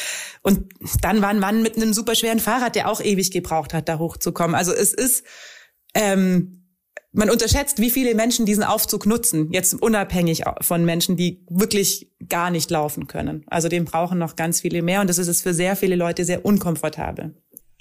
Und 0.43 0.73
dann 1.03 1.21
war 1.21 1.29
ein 1.29 1.39
Mann 1.39 1.63
mit 1.63 1.77
einem 1.77 1.93
superschweren 1.93 2.39
Fahrrad, 2.39 2.77
der 2.77 2.91
auch 2.91 3.03
ewig 3.03 3.31
gebraucht 3.31 3.75
hat, 3.75 3.89
da 3.89 3.99
hochzukommen. 3.99 4.55
Also 4.55 4.73
es 4.73 4.95
ist, 4.95 5.25
ähm, 5.95 6.67
man 7.13 7.29
unterschätzt, 7.29 7.79
wie 7.79 7.91
viele 7.91 8.15
Menschen 8.15 8.47
diesen 8.47 8.65
Aufzug 8.65 9.05
nutzen, 9.05 9.53
jetzt 9.53 9.75
unabhängig 9.75 10.45
von 10.63 10.83
Menschen, 10.87 11.19
die 11.19 11.45
wirklich 11.51 12.11
gar 12.27 12.51
nicht 12.51 12.71
laufen 12.71 13.07
können. 13.07 13.45
Also 13.49 13.69
den 13.69 13.85
brauchen 13.85 14.19
noch 14.19 14.35
ganz 14.35 14.63
viele 14.63 14.81
mehr 14.81 15.03
und 15.03 15.11
das 15.11 15.19
ist 15.19 15.29
es 15.29 15.43
für 15.43 15.53
sehr 15.53 15.77
viele 15.77 15.95
Leute 15.95 16.25
sehr 16.25 16.47
unkomfortabel. 16.47 17.35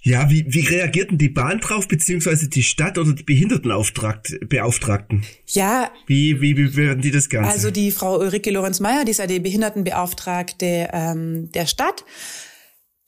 Ja, 0.03 0.31
wie, 0.31 0.46
wie 0.48 0.62
reagierten 0.62 1.20
die 1.20 1.29
Bahn 1.29 1.60
drauf, 1.60 1.88
beziehungsweise 1.88 2.50
die 2.50 2.63
Stadt 2.63 2.98
oder 2.98 3.13
die 3.13 3.22
Behindertenbeauftragten? 3.22 5.24
Ja. 5.48 5.91
Wie, 6.08 6.41
wie, 6.41 6.75
werden 6.75 7.03
die 7.03 7.12
das 7.12 7.29
Ganze? 7.29 7.51
Also 7.51 7.70
die 7.70 7.91
Frau 7.91 8.20
Ulrike 8.20 8.50
Lorenz-Meyer, 8.50 9.05
die 9.05 9.12
ist 9.12 9.20
ja 9.20 9.27
die 9.27 9.39
Behindertenbeauftragte 9.39 10.89
ähm, 10.91 11.51
der 11.51 11.67
Stadt 11.67 12.03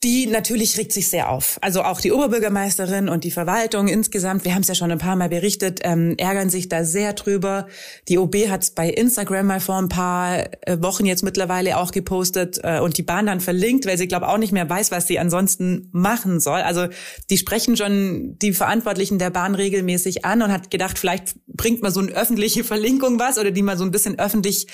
die 0.04 0.26
natürlich 0.26 0.76
regt 0.76 0.92
sich 0.92 1.08
sehr 1.08 1.30
auf. 1.30 1.58
Also 1.62 1.82
auch 1.82 1.98
die 1.98 2.12
Oberbürgermeisterin 2.12 3.08
und 3.08 3.24
die 3.24 3.30
Verwaltung 3.30 3.88
insgesamt, 3.88 4.44
wir 4.44 4.54
haben 4.54 4.60
es 4.60 4.68
ja 4.68 4.74
schon 4.74 4.92
ein 4.92 4.98
paar 4.98 5.16
Mal 5.16 5.30
berichtet, 5.30 5.80
ähm, 5.82 6.14
ärgern 6.18 6.50
sich 6.50 6.68
da 6.68 6.84
sehr 6.84 7.14
drüber. 7.14 7.66
Die 8.08 8.18
OB 8.18 8.50
hat 8.50 8.64
es 8.64 8.70
bei 8.72 8.90
Instagram 8.90 9.46
mal 9.46 9.60
vor 9.60 9.78
ein 9.78 9.88
paar 9.88 10.44
äh, 10.66 10.76
Wochen 10.82 11.06
jetzt 11.06 11.22
mittlerweile 11.22 11.78
auch 11.78 11.90
gepostet 11.90 12.60
äh, 12.62 12.80
und 12.80 12.98
die 12.98 13.02
Bahn 13.02 13.24
dann 13.24 13.40
verlinkt, 13.40 13.86
weil 13.86 13.96
sie 13.96 14.06
glaube 14.06 14.28
auch 14.28 14.36
nicht 14.36 14.52
mehr 14.52 14.68
weiß, 14.68 14.90
was 14.90 15.06
sie 15.06 15.18
ansonsten 15.18 15.88
machen 15.92 16.38
soll. 16.38 16.60
Also 16.60 16.86
die 17.30 17.38
sprechen 17.38 17.74
schon 17.78 18.36
die 18.42 18.52
Verantwortlichen 18.52 19.18
der 19.18 19.30
Bahn 19.30 19.54
regelmäßig 19.54 20.26
an 20.26 20.42
und 20.42 20.52
hat 20.52 20.70
gedacht, 20.70 20.98
vielleicht 20.98 21.34
bringt 21.46 21.82
mal 21.82 21.90
so 21.90 22.00
eine 22.00 22.12
öffentliche 22.12 22.62
Verlinkung 22.62 23.18
was 23.18 23.38
oder 23.38 23.52
die 23.52 23.62
mal 23.62 23.78
so 23.78 23.84
ein 23.84 23.90
bisschen 23.90 24.18
öffentlich 24.18 24.66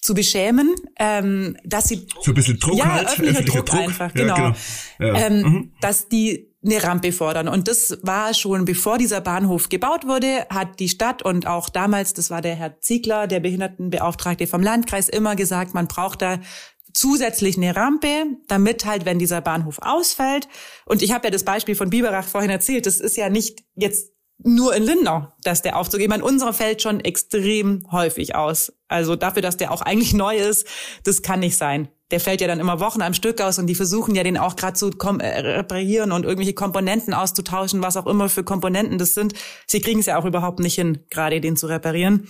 zu 0.00 0.14
beschämen, 0.14 0.74
ähm, 0.98 1.56
dass 1.64 1.88
sie 1.88 2.06
so 2.22 2.30
ein 2.30 2.34
bisschen 2.34 2.58
Druck 2.58 2.76
ja, 2.76 2.92
halt, 2.92 3.08
öffentlicher 3.08 3.42
Druck, 3.42 3.66
Druck, 3.66 3.80
einfach, 3.80 4.12
genau, 4.14 4.36
ja, 4.36 4.56
genau. 4.98 5.18
Ja. 5.18 5.26
Ähm, 5.26 5.42
mhm. 5.42 5.72
dass 5.80 6.08
die 6.08 6.48
eine 6.64 6.82
Rampe 6.82 7.12
fordern. 7.12 7.48
Und 7.48 7.68
das 7.68 7.98
war 8.02 8.34
schon, 8.34 8.64
bevor 8.64 8.98
dieser 8.98 9.20
Bahnhof 9.20 9.68
gebaut 9.68 10.06
wurde, 10.06 10.46
hat 10.50 10.80
die 10.80 10.88
Stadt 10.88 11.22
und 11.22 11.46
auch 11.46 11.68
damals, 11.68 12.14
das 12.14 12.30
war 12.30 12.42
der 12.42 12.56
Herr 12.56 12.80
Ziegler, 12.80 13.26
der 13.26 13.40
Behindertenbeauftragte 13.40 14.46
vom 14.46 14.62
Landkreis, 14.62 15.08
immer 15.08 15.36
gesagt, 15.36 15.74
man 15.74 15.86
braucht 15.86 16.22
da 16.22 16.40
zusätzlich 16.92 17.56
eine 17.56 17.76
Rampe, 17.76 18.24
damit 18.48 18.84
halt, 18.84 19.04
wenn 19.04 19.18
dieser 19.18 19.40
Bahnhof 19.40 19.78
ausfällt, 19.80 20.48
und 20.84 21.02
ich 21.02 21.12
habe 21.12 21.28
ja 21.28 21.30
das 21.30 21.44
Beispiel 21.44 21.76
von 21.76 21.90
Biberach 21.90 22.26
vorhin 22.26 22.50
erzählt, 22.50 22.86
das 22.86 22.98
ist 22.98 23.16
ja 23.16 23.28
nicht 23.28 23.62
jetzt 23.76 24.12
nur 24.38 24.74
in 24.74 24.84
Lindau, 24.84 25.28
dass 25.42 25.62
der 25.62 25.76
Aufzug 25.76 26.00
eben 26.00 26.12
in 26.12 26.22
unserem 26.22 26.54
Feld 26.54 26.80
schon 26.80 27.00
extrem 27.00 27.86
häufig 27.90 28.34
aus. 28.34 28.72
Also 28.86 29.16
dafür, 29.16 29.42
dass 29.42 29.56
der 29.56 29.72
auch 29.72 29.82
eigentlich 29.82 30.14
neu 30.14 30.36
ist, 30.36 30.66
das 31.04 31.22
kann 31.22 31.40
nicht 31.40 31.56
sein. 31.56 31.88
Der 32.10 32.20
fällt 32.20 32.40
ja 32.40 32.46
dann 32.46 32.60
immer 32.60 32.80
Wochen 32.80 33.02
am 33.02 33.12
Stück 33.12 33.40
aus 33.40 33.58
und 33.58 33.66
die 33.66 33.74
versuchen 33.74 34.14
ja 34.14 34.22
den 34.22 34.38
auch 34.38 34.56
gerade 34.56 34.74
zu 34.74 34.90
äh, 34.90 35.40
reparieren 35.40 36.12
und 36.12 36.24
irgendwelche 36.24 36.54
Komponenten 36.54 37.12
auszutauschen, 37.12 37.82
was 37.82 37.96
auch 37.96 38.06
immer 38.06 38.28
für 38.28 38.44
Komponenten 38.44 38.96
das 38.96 39.12
sind. 39.12 39.34
Sie 39.66 39.80
kriegen 39.80 40.00
es 40.00 40.06
ja 40.06 40.18
auch 40.18 40.24
überhaupt 40.24 40.60
nicht 40.60 40.76
hin, 40.76 41.04
gerade 41.10 41.40
den 41.40 41.56
zu 41.56 41.66
reparieren. 41.66 42.28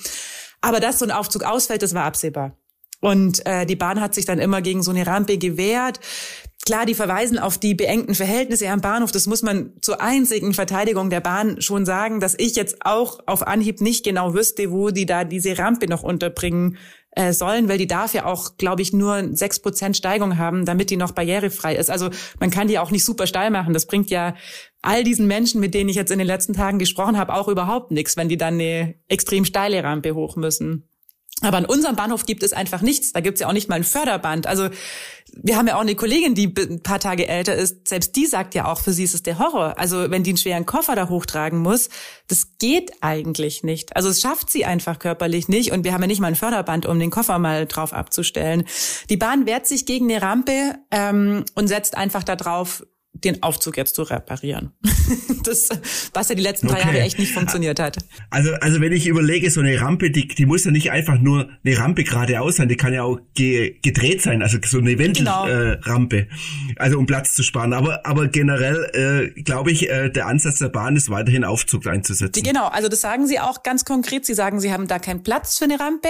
Aber 0.61 0.81
dass 0.81 0.99
so 0.99 1.05
ein 1.05 1.13
Aufzug 1.13 1.45
ausfällt, 1.45 1.83
das 1.83 1.95
war 1.95 2.05
absehbar. 2.05 2.57
Und 3.01 3.47
äh, 3.47 3.65
die 3.67 3.77
Bahn 3.77 4.01
hat 4.01 4.15
sich 4.15 4.25
dann 4.25 4.41
immer 4.41 4.61
gegen 4.63 4.83
so 4.83 4.91
eine 4.91 5.07
Rampe 5.07 5.39
gewehrt. 5.39 6.01
Klar, 6.69 6.85
die 6.85 6.93
verweisen 6.93 7.39
auf 7.39 7.57
die 7.57 7.75
beengten 7.75 8.15
Verhältnisse 8.15 8.69
am 8.69 8.83
Bahnhof. 8.83 9.11
Das 9.11 9.27
muss 9.27 9.41
man 9.41 9.73
zur 9.81 10.03
einzigen 10.03 10.53
Verteidigung 10.53 11.09
der 11.09 11.23
Bahn 11.23 11.63
schon 11.63 11.87
sagen, 11.87 12.21
dass 12.21 12.35
ich 12.37 12.57
jetzt 12.57 12.85
auch 12.85 13.21
auf 13.25 13.47
Anhieb 13.47 13.81
nicht 13.81 14.05
genau 14.05 14.35
wüsste, 14.35 14.71
wo 14.71 14.91
die 14.91 15.07
da 15.07 15.25
diese 15.25 15.57
Rampe 15.57 15.89
noch 15.89 16.03
unterbringen 16.03 16.77
äh, 17.13 17.33
sollen, 17.33 17.71
weil 17.71 17.79
die 17.79 17.87
darf 17.87 18.13
ja 18.13 18.27
auch, 18.27 18.59
glaube 18.59 18.83
ich, 18.83 18.93
nur 18.93 19.35
sechs 19.35 19.61
Prozent 19.61 19.97
Steigung 19.97 20.37
haben, 20.37 20.67
damit 20.67 20.91
die 20.91 20.99
noch 20.99 21.13
barrierefrei 21.13 21.75
ist. 21.75 21.91
Also 21.91 22.11
man 22.39 22.51
kann 22.51 22.69
die 22.69 22.79
auch 22.79 22.91
nicht 22.91 23.07
super 23.07 23.27
steil 23.27 23.51
machen. 23.51 23.73
Das 23.73 23.87
bringt 23.87 24.11
ja 24.11 24.35
all 24.83 25.05
diesen 25.05 25.27
Menschen, 25.27 25.63
mit 25.63 25.73
denen 25.73 25.89
ich 25.89 25.97
jetzt 25.97 26.11
in 26.11 26.19
den 26.19 26.27
letzten 26.27 26.53
Tagen 26.53 26.79
gesprochen 26.79 27.17
habe, 27.17 27.33
auch 27.33 27.49
überhaupt 27.49 27.93
nichts, 27.93 28.19
wenn 28.19 28.29
die 28.29 28.37
dann 28.37 28.55
eine 28.55 28.95
extrem 29.09 29.47
steile 29.47 29.83
Rampe 29.83 30.15
hoch 30.15 30.37
müssen. 30.37 30.88
Aber 31.43 31.57
an 31.57 31.67
unserem 31.67 31.95
Bahnhof 31.95 32.27
gibt 32.27 32.43
es 32.43 32.53
einfach 32.53 32.81
nichts. 32.81 33.13
Da 33.13 33.21
gibt 33.21 33.37
es 33.37 33.41
ja 33.41 33.49
auch 33.49 33.53
nicht 33.53 33.69
mal 33.69 33.77
ein 33.77 33.85
Förderband. 33.85 34.47
Also 34.49 34.71
wir 35.33 35.57
haben 35.57 35.69
ja 35.69 35.77
auch 35.77 35.83
eine 35.83 35.95
Kollegin, 35.95 36.35
die 36.35 36.53
ein 36.59 36.83
paar 36.83 36.99
Tage 36.99 37.29
älter 37.29 37.55
ist. 37.55 37.87
Selbst 37.87 38.17
die 38.17 38.27
sagt 38.27 38.55
ja 38.55 38.65
auch, 38.65 38.81
für 38.81 38.93
sie 38.93 39.05
ist 39.05 39.15
es 39.15 39.23
der 39.23 39.39
Horror. 39.39 39.79
Also 39.79 40.11
wenn 40.11 40.25
die 40.25 40.31
einen 40.31 40.37
schweren 40.37 40.67
Koffer 40.67 40.97
da 40.97 41.09
hochtragen 41.09 41.61
muss, 41.61 41.91
das 42.27 42.59
geht 42.59 42.91
eigentlich 43.03 43.63
nicht. 43.63 43.95
Also 43.95 44.09
es 44.09 44.21
schafft 44.21 44.51
sie 44.51 44.65
einfach 44.65 44.99
körperlich 44.99 45.49
nicht. 45.49 45.71
Und 45.71 45.85
wir 45.85 45.93
haben 45.93 46.03
ja 46.03 46.09
nicht 46.09 46.21
mal 46.21 46.29
ein 46.29 46.37
Förderband, 46.37 46.87
um 46.87 46.99
den 46.99 47.11
Koffer 47.11 47.39
mal 47.39 47.67
drauf 47.67 47.93
abzustellen. 47.93 48.65
Die 49.09 49.17
Bahn 49.17 49.47
wehrt 49.47 49.67
sich 49.69 49.87
gegen 49.87 50.11
eine 50.11 50.23
Rampe 50.23 50.75
ähm, 50.91 51.45
und 51.55 51.69
setzt 51.69 51.97
einfach 51.97 52.25
da 52.25 52.35
drauf, 52.35 52.83
den 53.13 53.43
Aufzug 53.43 53.77
jetzt 53.77 53.95
zu 53.95 54.03
reparieren. 54.03 54.73
das, 55.45 55.69
was 56.13 56.29
ja 56.29 56.35
die 56.35 56.43
letzten 56.43 56.69
drei 56.69 56.81
Jahre 56.81 57.01
echt 57.01 57.19
nicht 57.19 57.33
funktioniert 57.33 57.81
hat. 57.81 57.99
Also, 58.31 58.53
also 58.55 58.81
wenn 58.81 58.93
ich 58.93 59.07
überlege, 59.07 59.51
so 59.51 59.61
eine 59.61 59.81
Rampe, 59.81 60.11
die, 60.11 60.29
die 60.29 60.47
muss 60.47 60.65
ja 60.65 60.71
nicht 60.71 60.91
einfach 60.91 61.19
nur 61.19 61.49
eine 61.65 61.79
Rampe 61.79 62.05
geradeaus 62.05 62.57
sein, 62.57 62.69
die 62.69 62.77
kann 62.77 62.93
ja 62.93 63.03
auch 63.03 63.19
ge, 63.35 63.79
gedreht 63.83 64.23
sein, 64.23 64.43
also 64.43 64.59
so 64.65 64.79
eine 64.79 64.99
Wendelrampe, 64.99 66.17
genau. 66.17 66.31
äh, 66.31 66.77
also 66.77 66.99
um 66.99 67.07
Platz 67.07 67.35
zu 67.35 67.43
sparen. 67.43 67.73
Aber, 67.73 68.07
aber 68.07 68.29
generell 68.29 69.33
äh, 69.37 69.43
glaube 69.43 69.73
ich, 69.73 69.89
äh, 69.89 70.11
der 70.11 70.27
Ansatz 70.27 70.59
der 70.59 70.69
Bahn 70.69 70.97
ist 70.97 71.11
weiterhin 71.11 71.45
Aufzug 71.45 71.87
einzusetzen. 71.87 72.43
Genau, 72.43 72.69
also 72.69 72.89
das 72.89 73.01
sagen 73.01 73.27
sie 73.27 73.41
auch 73.41 73.63
ganz 73.63 73.85
konkret. 73.85 74.27
Sie 74.27 74.35
sagen, 74.35 74.61
sie 74.61 74.73
haben 74.73 74.87
da 74.87 74.99
keinen 74.99 75.23
Platz 75.23 75.59
für 75.59 75.65
eine 75.65 75.81
Rampe. 75.81 76.09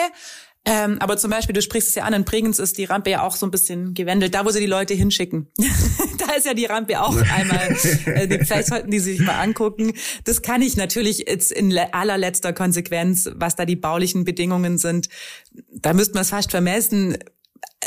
Ähm, 0.68 0.98
aber 1.00 1.16
zum 1.16 1.30
Beispiel, 1.30 1.54
du 1.54 1.62
sprichst 1.62 1.88
es 1.88 1.94
ja 1.94 2.04
an, 2.04 2.12
in 2.12 2.24
Bregenz 2.24 2.58
ist 2.58 2.76
die 2.76 2.84
Rampe 2.84 3.08
ja 3.08 3.22
auch 3.22 3.36
so 3.36 3.46
ein 3.46 3.50
bisschen 3.50 3.94
gewendelt, 3.94 4.34
da 4.34 4.44
wo 4.44 4.50
sie 4.50 4.60
die 4.60 4.66
Leute 4.66 4.92
hinschicken. 4.92 5.48
da 6.18 6.34
ist 6.34 6.44
ja 6.44 6.52
die 6.52 6.66
Rampe 6.66 7.00
auch 7.00 7.16
einmal, 7.16 7.70
äh, 8.04 8.44
vielleicht 8.44 8.68
sollten 8.68 8.90
die 8.90 8.98
sich 8.98 9.20
mal 9.20 9.40
angucken. 9.40 9.94
Das 10.24 10.42
kann 10.42 10.60
ich 10.60 10.76
natürlich 10.76 11.24
jetzt 11.26 11.52
in 11.52 11.76
allerletzter 11.78 12.52
Konsequenz, 12.52 13.30
was 13.34 13.56
da 13.56 13.64
die 13.64 13.76
baulichen 13.76 14.24
Bedingungen 14.24 14.76
sind, 14.76 15.08
da 15.72 15.94
müsste 15.94 16.14
man 16.14 16.22
es 16.22 16.30
fast 16.30 16.50
vermessen. 16.50 17.16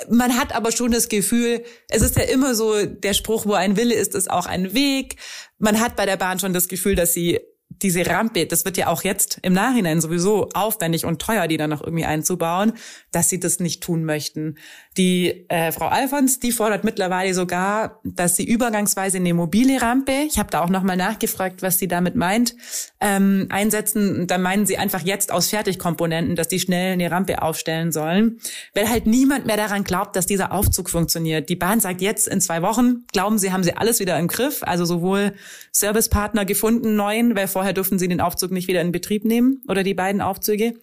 Man 0.09 0.37
hat 0.37 0.55
aber 0.55 0.71
schon 0.71 0.91
das 0.91 1.09
Gefühl, 1.09 1.63
es 1.89 2.01
ist 2.01 2.15
ja 2.15 2.23
immer 2.23 2.55
so 2.55 2.85
der 2.85 3.13
Spruch, 3.13 3.45
wo 3.45 3.53
ein 3.53 3.77
Wille 3.77 3.93
ist, 3.93 4.15
ist 4.15 4.31
auch 4.31 4.45
ein 4.45 4.73
Weg. 4.73 5.17
Man 5.59 5.79
hat 5.79 5.95
bei 5.95 6.05
der 6.05 6.17
Bahn 6.17 6.39
schon 6.39 6.53
das 6.53 6.67
Gefühl, 6.67 6.95
dass 6.95 7.13
sie 7.13 7.39
diese 7.81 8.05
Rampe, 8.05 8.45
das 8.45 8.65
wird 8.65 8.77
ja 8.77 8.87
auch 8.87 9.03
jetzt 9.03 9.39
im 9.41 9.53
Nachhinein 9.53 10.01
sowieso 10.01 10.49
aufwendig 10.53 11.05
und 11.05 11.21
teuer, 11.21 11.47
die 11.47 11.57
dann 11.57 11.69
noch 11.69 11.83
irgendwie 11.83 12.05
einzubauen, 12.05 12.73
dass 13.11 13.29
sie 13.29 13.39
das 13.39 13.59
nicht 13.59 13.81
tun 13.81 14.03
möchten. 14.03 14.55
Die 14.97 15.45
äh, 15.49 15.71
Frau 15.71 15.87
Alfons, 15.87 16.39
die 16.39 16.51
fordert 16.51 16.83
mittlerweile 16.83 17.33
sogar, 17.33 17.99
dass 18.03 18.35
sie 18.35 18.43
übergangsweise 18.43 19.17
eine 19.17 19.33
mobile 19.33 19.81
Rampe, 19.81 20.11
ich 20.27 20.37
habe 20.37 20.49
da 20.51 20.61
auch 20.61 20.69
nochmal 20.69 20.97
nachgefragt, 20.97 21.61
was 21.61 21.79
sie 21.79 21.87
damit 21.87 22.15
meint, 22.15 22.55
ähm, 22.99 23.47
einsetzen. 23.49 24.27
Da 24.27 24.37
meinen 24.37 24.65
sie 24.65 24.77
einfach 24.77 25.01
jetzt 25.01 25.31
aus 25.31 25.49
Fertigkomponenten, 25.49 26.35
dass 26.35 26.47
die 26.49 26.59
schnell 26.59 26.93
eine 26.93 27.09
Rampe 27.09 27.41
aufstellen 27.41 27.91
sollen, 27.91 28.39
weil 28.75 28.89
halt 28.89 29.07
niemand 29.07 29.45
mehr 29.45 29.57
daran 29.57 29.83
glaubt, 29.83 30.15
dass 30.15 30.25
dieser 30.25 30.51
Aufzug 30.51 30.89
funktioniert. 30.89 31.49
Die 31.49 31.55
Bahn 31.55 31.79
sagt 31.79 32.01
jetzt 32.01 32.27
in 32.27 32.41
zwei 32.41 32.61
Wochen, 32.61 33.05
glauben 33.11 33.37
sie, 33.37 33.51
haben 33.51 33.63
sie 33.63 33.75
alles 33.75 33.99
wieder 33.99 34.19
im 34.19 34.27
Griff, 34.27 34.61
also 34.63 34.85
sowohl 34.85 35.33
Servicepartner 35.71 36.45
gefunden, 36.45 36.95
neuen, 36.95 37.35
weil 37.35 37.47
vorher 37.47 37.70
durften 37.73 37.99
sie 37.99 38.07
den 38.07 38.21
Aufzug 38.21 38.51
nicht 38.51 38.67
wieder 38.67 38.81
in 38.81 38.91
Betrieb 38.91 39.25
nehmen 39.25 39.63
oder 39.67 39.83
die 39.83 39.93
beiden 39.93 40.21
Aufzüge, 40.21 40.73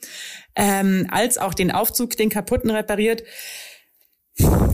ähm, 0.55 1.07
als 1.11 1.39
auch 1.39 1.55
den 1.55 1.71
Aufzug, 1.71 2.17
den 2.17 2.31
kaputten 2.31 2.71
repariert. 2.71 3.23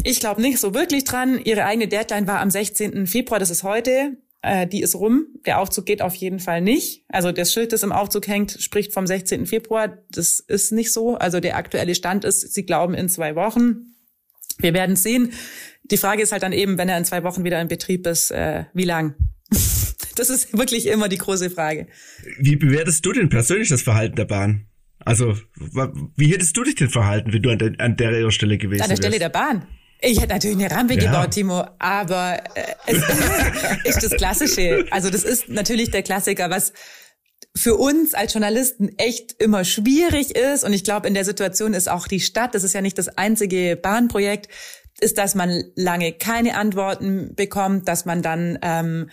Ich 0.04 0.20
glaube 0.20 0.42
nicht 0.42 0.58
so 0.58 0.74
wirklich 0.74 1.04
dran. 1.04 1.40
Ihre 1.42 1.64
eigene 1.64 1.88
Deadline 1.88 2.26
war 2.26 2.40
am 2.40 2.50
16. 2.50 3.06
Februar, 3.06 3.40
das 3.40 3.50
ist 3.50 3.62
heute. 3.62 4.18
Äh, 4.42 4.66
die 4.66 4.82
ist 4.82 4.94
rum. 4.94 5.26
Der 5.46 5.58
Aufzug 5.58 5.86
geht 5.86 6.02
auf 6.02 6.14
jeden 6.14 6.38
Fall 6.38 6.60
nicht. 6.60 7.04
Also 7.08 7.32
das 7.32 7.50
Schild, 7.52 7.72
das 7.72 7.82
im 7.82 7.92
Aufzug 7.92 8.26
hängt, 8.26 8.58
spricht 8.60 8.92
vom 8.92 9.06
16. 9.06 9.46
Februar. 9.46 9.98
Das 10.10 10.38
ist 10.38 10.70
nicht 10.70 10.92
so. 10.92 11.16
Also 11.16 11.40
der 11.40 11.56
aktuelle 11.56 11.94
Stand 11.94 12.26
ist, 12.26 12.52
sie 12.52 12.66
glauben 12.66 12.92
in 12.92 13.08
zwei 13.08 13.36
Wochen. 13.36 13.94
Wir 14.58 14.74
werden 14.74 14.96
sehen. 14.96 15.32
Die 15.84 15.96
Frage 15.96 16.22
ist 16.22 16.32
halt 16.32 16.42
dann 16.42 16.52
eben, 16.52 16.76
wenn 16.76 16.90
er 16.90 16.98
in 16.98 17.06
zwei 17.06 17.24
Wochen 17.24 17.44
wieder 17.44 17.60
in 17.60 17.68
Betrieb 17.68 18.06
ist, 18.06 18.30
äh, 18.30 18.64
wie 18.74 18.84
lang? 18.84 19.14
Das 20.14 20.30
ist 20.30 20.56
wirklich 20.56 20.86
immer 20.86 21.08
die 21.08 21.18
große 21.18 21.50
Frage. 21.50 21.86
Wie 22.38 22.56
bewertest 22.56 23.04
du 23.04 23.12
denn 23.12 23.28
persönlich 23.28 23.68
das 23.68 23.82
Verhalten 23.82 24.16
der 24.16 24.24
Bahn? 24.24 24.66
Also, 25.00 25.36
wie 26.16 26.32
hättest 26.32 26.56
du 26.56 26.64
dich 26.64 26.76
denn 26.76 26.88
verhalten, 26.88 27.32
wenn 27.32 27.42
du 27.42 27.50
an 27.50 27.58
der, 27.58 27.72
an 27.78 27.96
der 27.96 28.30
Stelle 28.30 28.56
gewesen 28.56 28.80
wärst? 28.80 28.90
An 28.90 28.96
der 28.96 29.02
Stelle 29.02 29.18
der 29.18 29.28
Bahn. 29.28 29.66
Ich 30.00 30.20
hätte 30.20 30.34
natürlich 30.34 30.58
eine 30.58 30.70
Rampe 30.70 30.94
ja. 30.94 31.00
gebaut, 31.00 31.30
Timo, 31.32 31.64
aber 31.78 32.38
äh, 32.54 32.62
es 32.86 33.02
ist 33.96 34.02
das 34.02 34.12
Klassische. 34.12 34.86
Also 34.90 35.10
das 35.10 35.24
ist 35.24 35.48
natürlich 35.48 35.90
der 35.90 36.02
Klassiker, 36.02 36.50
was 36.50 36.72
für 37.56 37.76
uns 37.76 38.14
als 38.14 38.34
Journalisten 38.34 38.90
echt 38.98 39.40
immer 39.40 39.64
schwierig 39.64 40.36
ist. 40.36 40.64
Und 40.64 40.72
ich 40.72 40.84
glaube, 40.84 41.06
in 41.08 41.14
der 41.14 41.24
Situation 41.24 41.74
ist 41.74 41.88
auch 41.88 42.08
die 42.08 42.20
Stadt, 42.20 42.54
das 42.54 42.64
ist 42.64 42.74
ja 42.74 42.80
nicht 42.80 42.98
das 42.98 43.08
einzige 43.08 43.76
Bahnprojekt, 43.80 44.48
ist, 45.00 45.18
dass 45.18 45.34
man 45.34 45.64
lange 45.76 46.12
keine 46.12 46.56
Antworten 46.56 47.34
bekommt, 47.34 47.88
dass 47.88 48.04
man 48.04 48.22
dann 48.22 48.58
ähm, 48.62 49.10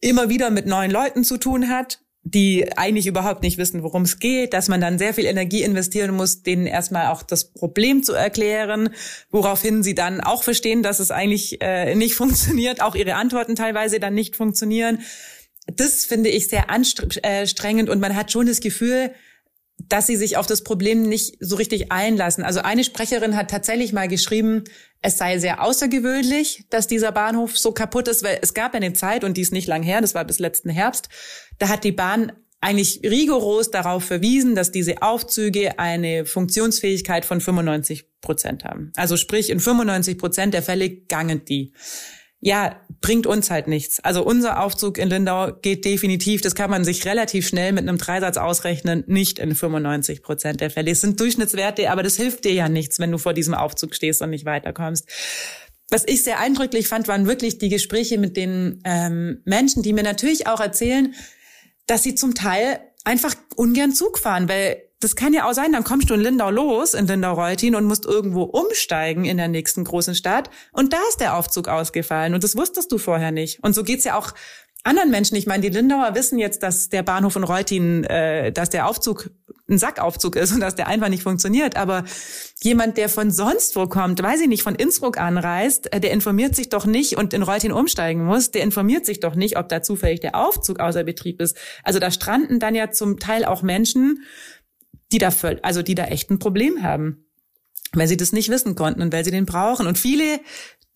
immer 0.00 0.28
wieder 0.28 0.50
mit 0.50 0.66
neuen 0.66 0.90
Leuten 0.90 1.24
zu 1.24 1.38
tun 1.38 1.68
hat, 1.68 2.00
die 2.28 2.76
eigentlich 2.76 3.06
überhaupt 3.06 3.42
nicht 3.42 3.56
wissen, 3.56 3.84
worum 3.84 4.02
es 4.02 4.18
geht, 4.18 4.52
dass 4.52 4.68
man 4.68 4.80
dann 4.80 4.98
sehr 4.98 5.14
viel 5.14 5.26
Energie 5.26 5.62
investieren 5.62 6.16
muss, 6.16 6.42
denen 6.42 6.66
erstmal 6.66 7.06
auch 7.06 7.22
das 7.22 7.52
Problem 7.52 8.02
zu 8.02 8.14
erklären, 8.14 8.90
woraufhin 9.30 9.84
sie 9.84 9.94
dann 9.94 10.20
auch 10.20 10.42
verstehen, 10.42 10.82
dass 10.82 10.98
es 10.98 11.12
eigentlich 11.12 11.62
äh, 11.62 11.94
nicht 11.94 12.14
funktioniert, 12.16 12.82
auch 12.82 12.96
ihre 12.96 13.14
Antworten 13.14 13.54
teilweise 13.54 14.00
dann 14.00 14.14
nicht 14.14 14.34
funktionieren. 14.34 15.02
Das 15.72 16.04
finde 16.04 16.28
ich 16.30 16.48
sehr 16.48 16.68
anstrengend 16.68 17.88
und 17.88 18.00
man 18.00 18.16
hat 18.16 18.32
schon 18.32 18.46
das 18.46 18.60
Gefühl, 18.60 19.12
dass 19.78 20.06
sie 20.06 20.16
sich 20.16 20.36
auf 20.36 20.46
das 20.46 20.64
Problem 20.64 21.02
nicht 21.02 21.36
so 21.40 21.56
richtig 21.56 21.92
einlassen. 21.92 22.42
Also 22.42 22.60
eine 22.60 22.82
Sprecherin 22.82 23.36
hat 23.36 23.50
tatsächlich 23.50 23.92
mal 23.92 24.08
geschrieben, 24.08 24.64
es 25.06 25.18
sei 25.18 25.38
sehr 25.38 25.62
außergewöhnlich, 25.62 26.64
dass 26.68 26.88
dieser 26.88 27.12
Bahnhof 27.12 27.56
so 27.56 27.70
kaputt 27.70 28.08
ist, 28.08 28.24
weil 28.24 28.40
es 28.42 28.54
gab 28.54 28.74
eine 28.74 28.92
Zeit, 28.92 29.22
und 29.22 29.36
die 29.36 29.40
ist 29.40 29.52
nicht 29.52 29.68
lang 29.68 29.84
her, 29.84 30.00
das 30.00 30.16
war 30.16 30.24
bis 30.24 30.40
letzten 30.40 30.68
Herbst, 30.68 31.08
da 31.58 31.68
hat 31.68 31.84
die 31.84 31.92
Bahn 31.92 32.32
eigentlich 32.60 33.02
rigoros 33.04 33.70
darauf 33.70 34.02
verwiesen, 34.02 34.56
dass 34.56 34.72
diese 34.72 35.02
Aufzüge 35.02 35.78
eine 35.78 36.26
Funktionsfähigkeit 36.26 37.24
von 37.24 37.40
95 37.40 38.20
Prozent 38.20 38.64
haben. 38.64 38.90
Also 38.96 39.16
sprich, 39.16 39.50
in 39.50 39.60
95 39.60 40.18
Prozent 40.18 40.54
der 40.54 40.62
Fälle 40.62 40.90
gangen 40.90 41.44
die 41.44 41.72
ja, 42.46 42.80
bringt 43.00 43.26
uns 43.26 43.50
halt 43.50 43.66
nichts. 43.66 43.98
Also 44.04 44.24
unser 44.24 44.62
Aufzug 44.62 44.98
in 44.98 45.08
Lindau 45.08 45.50
geht 45.50 45.84
definitiv, 45.84 46.42
das 46.42 46.54
kann 46.54 46.70
man 46.70 46.84
sich 46.84 47.04
relativ 47.04 47.48
schnell 47.48 47.72
mit 47.72 47.82
einem 47.82 47.98
Dreisatz 47.98 48.36
ausrechnen, 48.36 49.02
nicht 49.08 49.40
in 49.40 49.52
95 49.52 50.22
Prozent 50.22 50.60
der 50.60 50.70
Fälle. 50.70 50.92
Es 50.92 51.00
sind 51.00 51.18
Durchschnittswerte, 51.18 51.90
aber 51.90 52.04
das 52.04 52.14
hilft 52.14 52.44
dir 52.44 52.52
ja 52.52 52.68
nichts, 52.68 53.00
wenn 53.00 53.10
du 53.10 53.18
vor 53.18 53.34
diesem 53.34 53.52
Aufzug 53.54 53.96
stehst 53.96 54.22
und 54.22 54.30
nicht 54.30 54.44
weiterkommst. 54.44 55.08
Was 55.90 56.04
ich 56.06 56.22
sehr 56.22 56.38
eindrücklich 56.38 56.86
fand, 56.86 57.08
waren 57.08 57.26
wirklich 57.26 57.58
die 57.58 57.68
Gespräche 57.68 58.16
mit 58.16 58.36
den 58.36 58.80
ähm, 58.84 59.42
Menschen, 59.44 59.82
die 59.82 59.92
mir 59.92 60.04
natürlich 60.04 60.46
auch 60.46 60.60
erzählen, 60.60 61.16
dass 61.88 62.04
sie 62.04 62.14
zum 62.14 62.36
Teil 62.36 62.78
einfach 63.02 63.34
ungern 63.56 63.92
Zug 63.92 64.20
fahren, 64.20 64.48
weil 64.48 64.84
das 65.00 65.14
kann 65.14 65.32
ja 65.32 65.48
auch 65.48 65.52
sein, 65.52 65.72
dann 65.72 65.84
kommst 65.84 66.08
du 66.08 66.14
in 66.14 66.20
Lindau 66.20 66.50
los, 66.50 66.94
in 66.94 67.06
Lindau-Reutin 67.06 67.74
und 67.74 67.84
musst 67.84 68.06
irgendwo 68.06 68.42
umsteigen 68.42 69.24
in 69.24 69.36
der 69.36 69.48
nächsten 69.48 69.84
großen 69.84 70.14
Stadt 70.14 70.50
und 70.72 70.92
da 70.92 70.98
ist 71.08 71.20
der 71.20 71.36
Aufzug 71.36 71.68
ausgefallen 71.68 72.34
und 72.34 72.42
das 72.44 72.56
wusstest 72.56 72.90
du 72.92 72.98
vorher 72.98 73.30
nicht. 73.30 73.62
Und 73.62 73.74
so 73.74 73.82
geht's 73.82 74.04
ja 74.04 74.18
auch 74.18 74.32
anderen 74.86 75.10
Menschen. 75.10 75.36
Ich 75.36 75.46
meine, 75.46 75.62
die 75.62 75.68
Lindauer 75.68 76.14
wissen 76.14 76.38
jetzt, 76.38 76.62
dass 76.62 76.88
der 76.88 77.02
Bahnhof 77.02 77.36
in 77.36 77.44
Reutin, 77.44 78.04
äh, 78.04 78.52
dass 78.52 78.70
der 78.70 78.86
Aufzug 78.86 79.30
ein 79.68 79.78
Sackaufzug 79.78 80.36
ist 80.36 80.52
und 80.52 80.60
dass 80.60 80.76
der 80.76 80.86
einfach 80.86 81.08
nicht 81.08 81.24
funktioniert. 81.24 81.76
Aber 81.76 82.04
jemand, 82.62 82.96
der 82.96 83.08
von 83.08 83.32
sonst 83.32 83.74
wo 83.74 83.88
kommt, 83.88 84.22
weiß 84.22 84.40
ich 84.42 84.48
nicht, 84.48 84.62
von 84.62 84.76
Innsbruck 84.76 85.18
anreist, 85.18 85.92
äh, 85.92 86.00
der 86.00 86.12
informiert 86.12 86.54
sich 86.54 86.68
doch 86.68 86.86
nicht 86.86 87.16
und 87.16 87.34
in 87.34 87.42
Reutin 87.42 87.72
umsteigen 87.72 88.24
muss, 88.24 88.52
der 88.52 88.62
informiert 88.62 89.04
sich 89.04 89.18
doch 89.18 89.34
nicht, 89.34 89.58
ob 89.58 89.68
da 89.68 89.82
zufällig 89.82 90.20
der 90.20 90.36
Aufzug 90.36 90.78
außer 90.78 91.02
Betrieb 91.02 91.40
ist. 91.40 91.56
Also 91.82 91.98
da 91.98 92.12
stranden 92.12 92.60
dann 92.60 92.76
ja 92.76 92.90
zum 92.92 93.18
Teil 93.18 93.44
auch 93.44 93.62
Menschen, 93.62 94.22
die 95.12 95.18
da, 95.18 95.32
also 95.62 95.82
die 95.82 95.94
da 95.94 96.06
echt 96.06 96.30
ein 96.30 96.38
Problem 96.38 96.82
haben 96.82 97.26
weil 97.96 98.08
sie 98.08 98.16
das 98.16 98.32
nicht 98.32 98.50
wissen 98.50 98.74
konnten 98.74 99.02
und 99.02 99.12
weil 99.12 99.24
sie 99.24 99.30
den 99.30 99.46
brauchen. 99.46 99.86
Und 99.86 99.98
viele, 99.98 100.40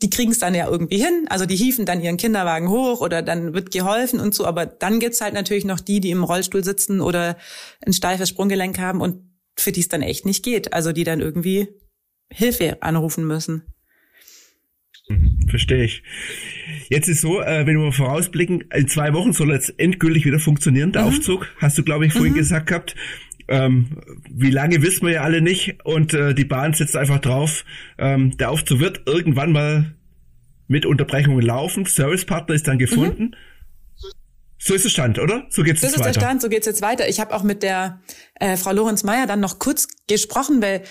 die 0.02 0.10
kriegen 0.10 0.32
es 0.32 0.38
dann 0.38 0.54
ja 0.54 0.68
irgendwie 0.68 0.98
hin. 0.98 1.26
Also 1.28 1.46
die 1.46 1.56
hieven 1.56 1.86
dann 1.86 2.00
ihren 2.00 2.16
Kinderwagen 2.16 2.68
hoch 2.68 3.00
oder 3.00 3.22
dann 3.22 3.54
wird 3.54 3.70
geholfen 3.70 4.20
und 4.20 4.34
so. 4.34 4.46
Aber 4.46 4.66
dann 4.66 5.00
gibt's 5.00 5.20
halt 5.20 5.34
natürlich 5.34 5.64
noch 5.64 5.80
die, 5.80 6.00
die 6.00 6.10
im 6.10 6.24
Rollstuhl 6.24 6.64
sitzen 6.64 7.00
oder 7.00 7.36
ein 7.84 7.92
steifes 7.92 8.28
Sprunggelenk 8.28 8.78
haben 8.78 9.00
und 9.00 9.22
für 9.56 9.72
die 9.72 9.80
es 9.80 9.88
dann 9.88 10.02
echt 10.02 10.26
nicht 10.26 10.44
geht. 10.44 10.72
Also 10.72 10.92
die 10.92 11.04
dann 11.04 11.20
irgendwie 11.20 11.68
Hilfe 12.32 12.82
anrufen 12.82 13.26
müssen. 13.26 13.62
Mhm, 15.08 15.48
verstehe 15.48 15.84
ich. 15.84 16.02
Jetzt 16.88 17.08
ist 17.08 17.20
so, 17.20 17.40
äh, 17.40 17.66
wenn 17.66 17.78
wir 17.78 17.92
vorausblicken, 17.92 18.64
in 18.72 18.88
zwei 18.88 19.12
Wochen 19.12 19.32
soll 19.32 19.50
jetzt 19.52 19.74
endgültig 19.78 20.24
wieder 20.24 20.38
funktionieren, 20.38 20.92
der 20.92 21.02
mhm. 21.02 21.08
Aufzug, 21.08 21.48
hast 21.58 21.76
du, 21.78 21.82
glaube 21.82 22.06
ich, 22.06 22.12
vorhin 22.12 22.32
mhm. 22.32 22.38
gesagt 22.38 22.68
gehabt. 22.68 22.94
Ähm, 23.50 24.00
wie 24.30 24.50
lange 24.50 24.80
wissen 24.80 25.06
wir 25.06 25.14
ja 25.14 25.22
alle 25.22 25.42
nicht 25.42 25.84
und 25.84 26.14
äh, 26.14 26.34
die 26.34 26.44
Bahn 26.44 26.72
setzt 26.72 26.96
einfach 26.96 27.18
drauf, 27.18 27.64
ähm, 27.98 28.36
der 28.36 28.50
Aufzug 28.50 28.78
wird 28.78 29.02
irgendwann 29.06 29.50
mal 29.50 29.96
mit 30.68 30.86
Unterbrechungen 30.86 31.42
laufen, 31.42 31.84
Servicepartner 31.84 32.54
ist 32.54 32.68
dann 32.68 32.78
gefunden. 32.78 33.22
Mhm. 33.24 33.34
So 34.56 34.74
ist 34.74 34.84
der 34.84 34.90
Stand, 34.90 35.18
oder? 35.18 35.46
So 35.48 35.62
geht's 35.62 35.82
jetzt 35.82 35.94
weiter. 35.94 35.98
Das 35.98 36.06
ist 36.10 36.16
der 36.16 36.20
Stand, 36.20 36.42
so 36.42 36.48
geht's 36.48 36.66
jetzt 36.66 36.80
weiter. 36.80 37.08
Ich 37.08 37.18
habe 37.18 37.34
auch 37.34 37.42
mit 37.42 37.64
der 37.64 38.00
äh, 38.38 38.56
Frau 38.56 38.72
Lorenz 38.72 39.02
Meyer 39.02 39.26
dann 39.26 39.40
noch 39.40 39.58
kurz 39.58 39.88
gesprochen, 40.06 40.62
weil 40.62 40.82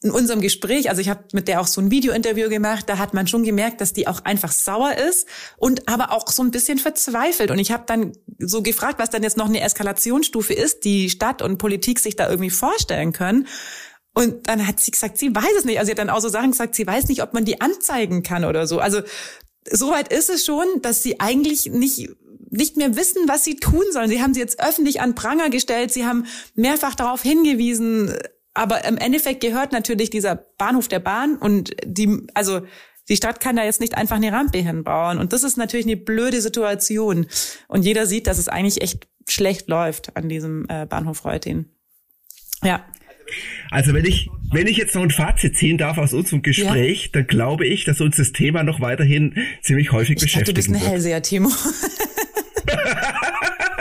in 0.00 0.12
unserem 0.12 0.40
Gespräch, 0.40 0.90
also 0.90 1.00
ich 1.00 1.08
habe 1.08 1.24
mit 1.32 1.48
der 1.48 1.60
auch 1.60 1.66
so 1.66 1.80
ein 1.80 1.90
Videointerview 1.90 2.48
gemacht, 2.48 2.88
da 2.88 2.98
hat 2.98 3.14
man 3.14 3.26
schon 3.26 3.42
gemerkt, 3.42 3.80
dass 3.80 3.92
die 3.92 4.06
auch 4.06 4.24
einfach 4.24 4.52
sauer 4.52 4.94
ist 4.94 5.26
und 5.56 5.88
aber 5.88 6.12
auch 6.12 6.28
so 6.28 6.42
ein 6.42 6.52
bisschen 6.52 6.78
verzweifelt. 6.78 7.50
Und 7.50 7.58
ich 7.58 7.72
habe 7.72 7.82
dann 7.86 8.12
so 8.38 8.62
gefragt, 8.62 9.00
was 9.00 9.10
dann 9.10 9.24
jetzt 9.24 9.36
noch 9.36 9.48
eine 9.48 9.60
Eskalationsstufe 9.60 10.52
ist, 10.52 10.84
die 10.84 11.10
Stadt 11.10 11.42
und 11.42 11.58
Politik 11.58 11.98
sich 11.98 12.14
da 12.14 12.28
irgendwie 12.28 12.50
vorstellen 12.50 13.12
können. 13.12 13.48
Und 14.14 14.48
dann 14.48 14.66
hat 14.66 14.78
sie 14.78 14.92
gesagt, 14.92 15.18
sie 15.18 15.34
weiß 15.34 15.58
es 15.58 15.64
nicht. 15.64 15.78
Also 15.78 15.86
sie 15.86 15.92
hat 15.92 15.98
dann 15.98 16.10
auch 16.10 16.20
so 16.20 16.28
Sachen 16.28 16.52
gesagt, 16.52 16.76
sie 16.76 16.86
weiß 16.86 17.08
nicht, 17.08 17.22
ob 17.22 17.34
man 17.34 17.44
die 17.44 17.60
anzeigen 17.60 18.22
kann 18.22 18.44
oder 18.44 18.68
so. 18.68 18.78
Also 18.78 19.00
soweit 19.68 20.12
ist 20.12 20.30
es 20.30 20.44
schon, 20.44 20.66
dass 20.80 21.02
sie 21.02 21.18
eigentlich 21.18 21.66
nicht 21.66 22.10
nicht 22.50 22.78
mehr 22.78 22.96
wissen, 22.96 23.28
was 23.28 23.44
sie 23.44 23.56
tun 23.56 23.84
sollen. 23.92 24.08
Sie 24.08 24.22
haben 24.22 24.32
sie 24.32 24.40
jetzt 24.40 24.58
öffentlich 24.58 25.02
an 25.02 25.14
Pranger 25.14 25.50
gestellt. 25.50 25.92
Sie 25.92 26.06
haben 26.06 26.24
mehrfach 26.54 26.94
darauf 26.94 27.20
hingewiesen, 27.20 28.16
aber 28.58 28.84
im 28.84 28.96
Endeffekt 28.96 29.40
gehört 29.40 29.70
natürlich 29.70 30.10
dieser 30.10 30.34
Bahnhof 30.34 30.88
der 30.88 30.98
Bahn 30.98 31.36
und 31.36 31.76
die, 31.84 32.26
also 32.34 32.62
die 33.08 33.16
Stadt 33.16 33.38
kann 33.38 33.54
da 33.54 33.64
jetzt 33.64 33.80
nicht 33.80 33.96
einfach 33.96 34.16
eine 34.16 34.32
Rampe 34.32 34.58
hinbauen. 34.58 35.18
Und 35.18 35.32
das 35.32 35.44
ist 35.44 35.56
natürlich 35.56 35.86
eine 35.86 35.96
blöde 35.96 36.40
Situation. 36.40 37.26
Und 37.68 37.84
jeder 37.84 38.06
sieht, 38.06 38.26
dass 38.26 38.36
es 38.36 38.48
eigentlich 38.48 38.82
echt 38.82 39.06
schlecht 39.28 39.68
läuft 39.68 40.16
an 40.16 40.28
diesem 40.28 40.66
äh, 40.68 40.86
Bahnhof 40.86 41.24
Reutin. 41.24 41.66
Ja. 42.64 42.84
Also 43.70 43.94
wenn 43.94 44.04
ich, 44.04 44.28
wenn 44.52 44.66
ich 44.66 44.76
jetzt 44.76 44.94
noch 44.96 45.02
ein 45.02 45.10
Fazit 45.10 45.56
ziehen 45.56 45.78
darf 45.78 45.96
aus 45.96 46.12
unserem 46.12 46.42
Gespräch, 46.42 47.04
ja. 47.04 47.10
dann 47.12 47.26
glaube 47.28 47.64
ich, 47.64 47.84
dass 47.84 48.00
uns 48.00 48.16
das 48.16 48.32
Thema 48.32 48.64
noch 48.64 48.80
weiterhin 48.80 49.36
ziemlich 49.62 49.92
häufig 49.92 50.16
ich 50.16 50.22
beschäftigt. 50.22 50.48
Du 50.48 50.54
bist 50.54 50.68
ein 50.68 50.74
Hellseher, 50.74 51.22
Timo. 51.22 51.50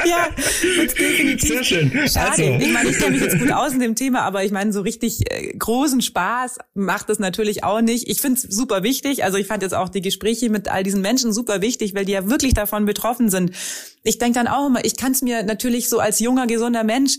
ja, 0.07 0.29
definitiv. 0.61 1.49
Sehr 1.49 1.63
schön. 1.63 1.91
Schade. 2.07 2.29
Also. 2.29 2.43
Ich 2.43 2.71
meine, 2.71 2.89
ich 2.89 2.97
kenne 2.97 3.11
mich 3.11 3.21
jetzt 3.21 3.39
gut 3.39 3.51
aus 3.51 3.73
in 3.73 3.79
dem 3.79 3.95
Thema, 3.95 4.21
aber 4.21 4.43
ich 4.43 4.51
meine, 4.51 4.73
so 4.73 4.81
richtig 4.81 5.31
äh, 5.31 5.53
großen 5.57 6.01
Spaß 6.01 6.57
macht 6.73 7.09
es 7.09 7.19
natürlich 7.19 7.63
auch 7.63 7.81
nicht. 7.81 8.09
Ich 8.09 8.21
finde 8.21 8.39
es 8.39 8.43
super 8.43 8.83
wichtig. 8.83 9.23
Also 9.23 9.37
ich 9.37 9.47
fand 9.47 9.63
jetzt 9.63 9.73
auch 9.73 9.89
die 9.89 10.01
Gespräche 10.01 10.49
mit 10.49 10.67
all 10.67 10.83
diesen 10.83 11.01
Menschen 11.01 11.33
super 11.33 11.61
wichtig, 11.61 11.95
weil 11.95 12.05
die 12.05 12.13
ja 12.13 12.29
wirklich 12.29 12.53
davon 12.53 12.85
betroffen 12.85 13.29
sind. 13.29 13.51
Ich 14.03 14.17
denke 14.17 14.39
dann 14.39 14.47
auch 14.47 14.67
immer, 14.67 14.85
ich 14.85 14.95
kann 14.95 15.11
es 15.11 15.21
mir 15.21 15.43
natürlich 15.43 15.89
so 15.89 15.99
als 15.99 16.19
junger, 16.19 16.47
gesunder 16.47 16.83
Mensch 16.83 17.17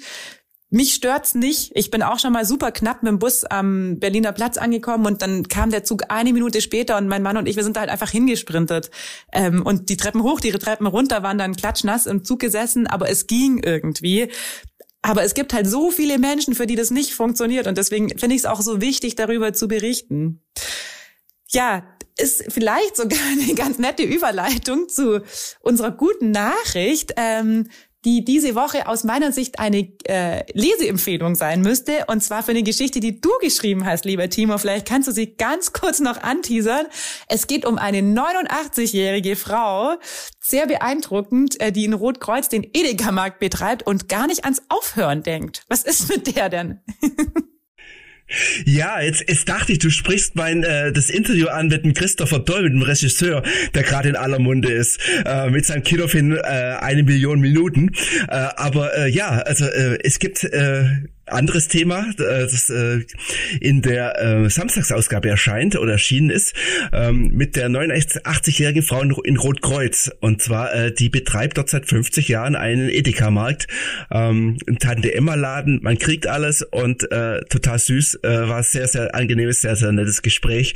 mich 0.71 0.95
stört's 0.95 1.35
nicht. 1.35 1.73
Ich 1.75 1.91
bin 1.91 2.03
auch 2.03 2.19
schon 2.19 2.33
mal 2.33 2.45
super 2.45 2.73
knapp 2.73 3.03
mit 3.03 3.11
dem 3.11 3.19
Bus 3.19 3.45
am 3.45 3.99
Berliner 3.99 4.33
Platz 4.33 4.59
angekommen 4.59 5.07
und 5.07 5.23
dann 5.23 5.49
kam 5.49 5.71
der 5.71 5.85
Zug 5.85 6.05
eine 6.11 6.33
Minute 6.33 6.61
später 6.61 6.99
und 6.99 7.09
mein 7.09 7.23
Mann 7.23 7.37
und 7.39 7.49
ich, 7.49 7.57
wir 7.57 7.65
sind 7.65 7.77
da 7.77 7.81
halt 7.81 7.91
einfach 7.91 8.11
hingesprintet. 8.11 8.91
Ähm, 9.33 9.65
und 9.65 9.89
die 9.89 9.97
Treppen 9.97 10.23
hoch, 10.23 10.41
die 10.41 10.51
Treppen 10.53 10.87
runter 10.87 11.23
waren 11.23 11.39
dann 11.39 11.57
klatschnass 11.57 12.07
im 12.07 12.23
Zug 12.23 12.41
gesessen, 12.41 12.87
aber 12.87 13.09
es 13.09 13.27
ging 13.27 13.63
irgendwie. 13.65 14.31
Aber 15.01 15.23
es 15.23 15.33
gibt 15.33 15.55
halt 15.55 15.67
so 15.67 15.91
viele 15.91 16.19
Menschen, 16.19 16.55
für 16.55 16.67
die 16.67 16.77
das 16.77 16.91
nicht 16.91 17.15
funktioniert 17.15 17.67
und 17.67 17.79
deswegen 17.79 18.11
finde 18.19 18.35
ich 18.35 18.43
es 18.43 18.47
auch 18.47 18.61
so 18.61 18.81
wichtig, 18.83 19.15
darüber 19.15 19.55
zu 19.55 19.69
berichten. 19.69 20.43
Ja, 21.51 21.85
ist 22.19 22.45
vielleicht 22.53 22.97
sogar 22.97 23.19
eine 23.41 23.55
ganz 23.55 23.79
nette 23.79 24.03
Überleitung 24.03 24.89
zu 24.89 25.23
unserer 25.61 25.93
guten 25.93 26.31
Nachricht. 26.31 27.15
Ähm, 27.17 27.69
die 28.09 28.25
diese 28.25 28.55
Woche 28.55 28.89
aus 28.89 29.05
meiner 29.05 29.33
Sicht 29.33 29.59
eine 29.59 29.87
äh, 30.05 30.43
Leseempfehlung 30.55 31.35
sein 31.35 31.61
müsste. 31.61 32.07
Und 32.07 32.23
zwar 32.23 32.43
für 32.43 32.53
eine 32.53 32.63
Geschichte, 32.63 33.01
die 33.01 33.21
du 33.21 33.29
geschrieben 33.43 33.85
hast, 33.85 34.07
lieber 34.07 34.31
Timo. 34.31 34.57
Vielleicht 34.57 34.89
kannst 34.89 35.09
du 35.09 35.13
sie 35.13 35.37
ganz 35.37 35.75
kurz 35.75 36.01
noch 36.01 36.23
anteasern. 36.23 36.87
Es 37.29 37.47
geht 37.47 37.67
um 37.67 37.77
eine 37.77 38.01
89-jährige 38.01 39.37
Frau, 39.37 39.97
sehr 40.41 40.67
beeindruckend, 40.67 41.61
äh, 41.61 41.71
die 41.71 41.85
in 41.85 41.93
Rotkreuz 41.93 42.49
den 42.49 42.65
Edeka-Markt 42.65 43.41
betreibt 43.41 43.87
und 43.87 44.09
gar 44.09 44.27
nicht 44.27 44.45
ans 44.45 44.63
Aufhören 44.71 45.23
denkt. 45.23 45.65
Was 45.69 45.83
ist 45.83 46.09
mit 46.09 46.35
der 46.35 46.49
denn? 46.49 46.81
Ja, 48.65 49.01
jetzt, 49.01 49.25
jetzt 49.27 49.49
dachte 49.49 49.73
ich, 49.73 49.79
du 49.79 49.91
sprichst 49.91 50.37
mein 50.37 50.63
äh, 50.63 50.93
das 50.93 51.09
Interview 51.09 51.49
an 51.49 51.69
mit 51.69 51.85
dem 51.85 51.95
Christopher 51.95 52.39
Doll, 52.41 52.65
mit 52.65 52.73
dem 52.75 52.83
Regisseur, 52.83 53.43
der 53.75 53.83
gerade 53.83 54.11
in 54.11 54.17
aller 54.17 54.39
Munde 54.39 54.71
ist, 54.71 55.01
äh, 55.25 55.49
mit 55.51 55.65
seinem 55.65 55.83
Kinofilm 55.83 56.33
äh, 56.33 56.41
eine 56.41 57.03
Million 57.03 57.41
Minuten. 57.41 57.91
Äh, 58.29 58.49
aber 58.57 58.97
äh, 58.97 59.11
ja, 59.11 59.31
also 59.31 59.65
äh, 59.65 59.99
es 60.03 60.19
gibt 60.19 60.45
äh, 60.45 60.85
anderes 61.33 61.69
Thema, 61.69 62.07
äh, 62.11 62.15
das 62.17 62.71
äh, 62.71 63.05
in 63.61 63.83
der 63.83 64.21
äh, 64.21 64.51
Samstagsausgabe 64.51 65.29
erscheint 65.29 65.77
oder 65.77 65.93
erschienen 65.93 66.31
ist, 66.31 66.55
ähm, 66.93 67.31
mit 67.33 67.57
der 67.57 67.69
89-jährigen 67.69 68.83
Frau 68.83 69.03
in 69.03 69.37
Rotkreuz. 69.37 70.11
Und 70.21 70.43
zwar, 70.43 70.91
die 70.91 71.09
betreibt 71.09 71.59
dort 71.59 71.71
seit 71.71 71.87
50 71.87 72.29
Jahren 72.29 72.57
einen 72.57 72.89
Edeka-Markt, 72.89 73.67
ähm, 74.11 74.59
ein 74.67 74.79
Tante-Emma-Laden, 74.79 75.81
man 75.83 75.99
kriegt 75.99 76.27
alles 76.27 76.63
und 76.63 77.09
total 77.49 77.79
süß, 77.79 78.21
war 78.23 78.63
sehr, 78.63 78.89
sehr 78.89 79.15
angenehmes, 79.15 79.61
sehr, 79.61 79.77
sehr 79.77 79.93
nettes 79.93 80.23
Gespräch. 80.23 80.75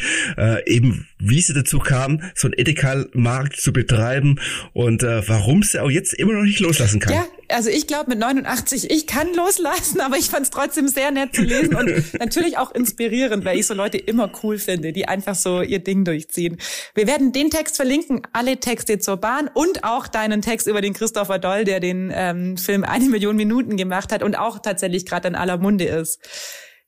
Eben, 0.66 1.06
wie 1.18 1.40
sie 1.40 1.52
dazu 1.52 1.78
kam, 1.78 2.22
so 2.34 2.48
einen 2.48 2.54
Edeka-Markt 2.58 3.56
zu 3.56 3.72
betreiben 3.72 4.40
und 4.72 5.02
warum 5.02 5.62
sie 5.62 5.80
auch 5.80 5.90
jetzt 5.90 6.14
immer 6.14 6.34
noch 6.34 6.42
nicht 6.42 6.60
loslassen 6.60 7.00
kann. 7.00 7.14
Ja, 7.14 7.26
also 7.52 7.70
ich 7.70 7.86
glaube 7.86 8.10
mit 8.10 8.18
89, 8.18 8.90
ich 8.90 9.06
kann 9.06 9.32
loslassen, 9.34 10.00
aber 10.00 10.16
ich 10.16 10.30
fand 10.30 10.44
es 10.44 10.50
trotzdem 10.50 10.88
sehr 10.88 11.10
nett 11.10 11.34
zu 11.34 11.42
lesen 11.42 11.74
und 11.74 12.14
natürlich 12.18 12.58
auch 12.58 12.72
inspirierend, 12.72 13.44
weil 13.44 13.58
ich 13.58 13.66
so 13.66 13.74
Leute 13.74 13.98
immer 13.98 14.30
cool 14.42 14.58
finde, 14.58 14.92
die 14.92 15.08
einfach 15.08 15.34
so 15.34 15.62
ihr 15.62 15.78
Ding 15.78 16.04
durchziehen. 16.04 16.58
Wir 16.94 17.06
werden 17.06 17.32
den 17.32 17.50
Text 17.50 17.76
verlinken, 17.76 18.22
alle 18.32 18.58
Texte 18.58 18.98
zur 18.98 19.16
Bahn 19.16 19.48
und 19.52 19.84
auch 19.84 20.08
deinen 20.08 20.42
Text 20.42 20.66
über 20.66 20.80
den 20.80 20.94
Christopher 20.94 21.38
Doll, 21.38 21.64
der 21.64 21.80
den 21.80 22.12
ähm, 22.14 22.56
Film 22.56 22.84
eine 22.84 23.06
Million 23.06 23.36
Minuten 23.36 23.76
gemacht 23.76 24.12
hat 24.12 24.22
und 24.22 24.36
auch 24.36 24.58
tatsächlich 24.58 25.06
gerade 25.06 25.28
in 25.28 25.34
aller 25.34 25.58
Munde 25.58 25.84
ist. 25.84 26.20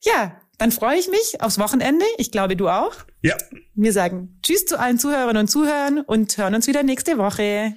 Ja, 0.03 0.41
dann 0.59 0.71
freue 0.71 0.99
ich 0.99 1.09
mich 1.09 1.41
aufs 1.41 1.59
Wochenende. 1.59 2.05
Ich 2.19 2.31
glaube, 2.31 2.57
du 2.57 2.69
auch. 2.69 2.95
Ja. 3.23 3.37
Wir 3.75 3.93
sagen 3.93 4.39
Tschüss 4.43 4.67
zu 4.67 4.79
allen 4.79 4.99
Zuhörerinnen 4.99 5.43
und 5.43 5.49
Zuhörern 5.49 6.01
und 6.01 6.37
hören 6.37 6.55
uns 6.55 6.67
wieder 6.67 6.83
nächste 6.83 7.19
Woche. 7.19 7.77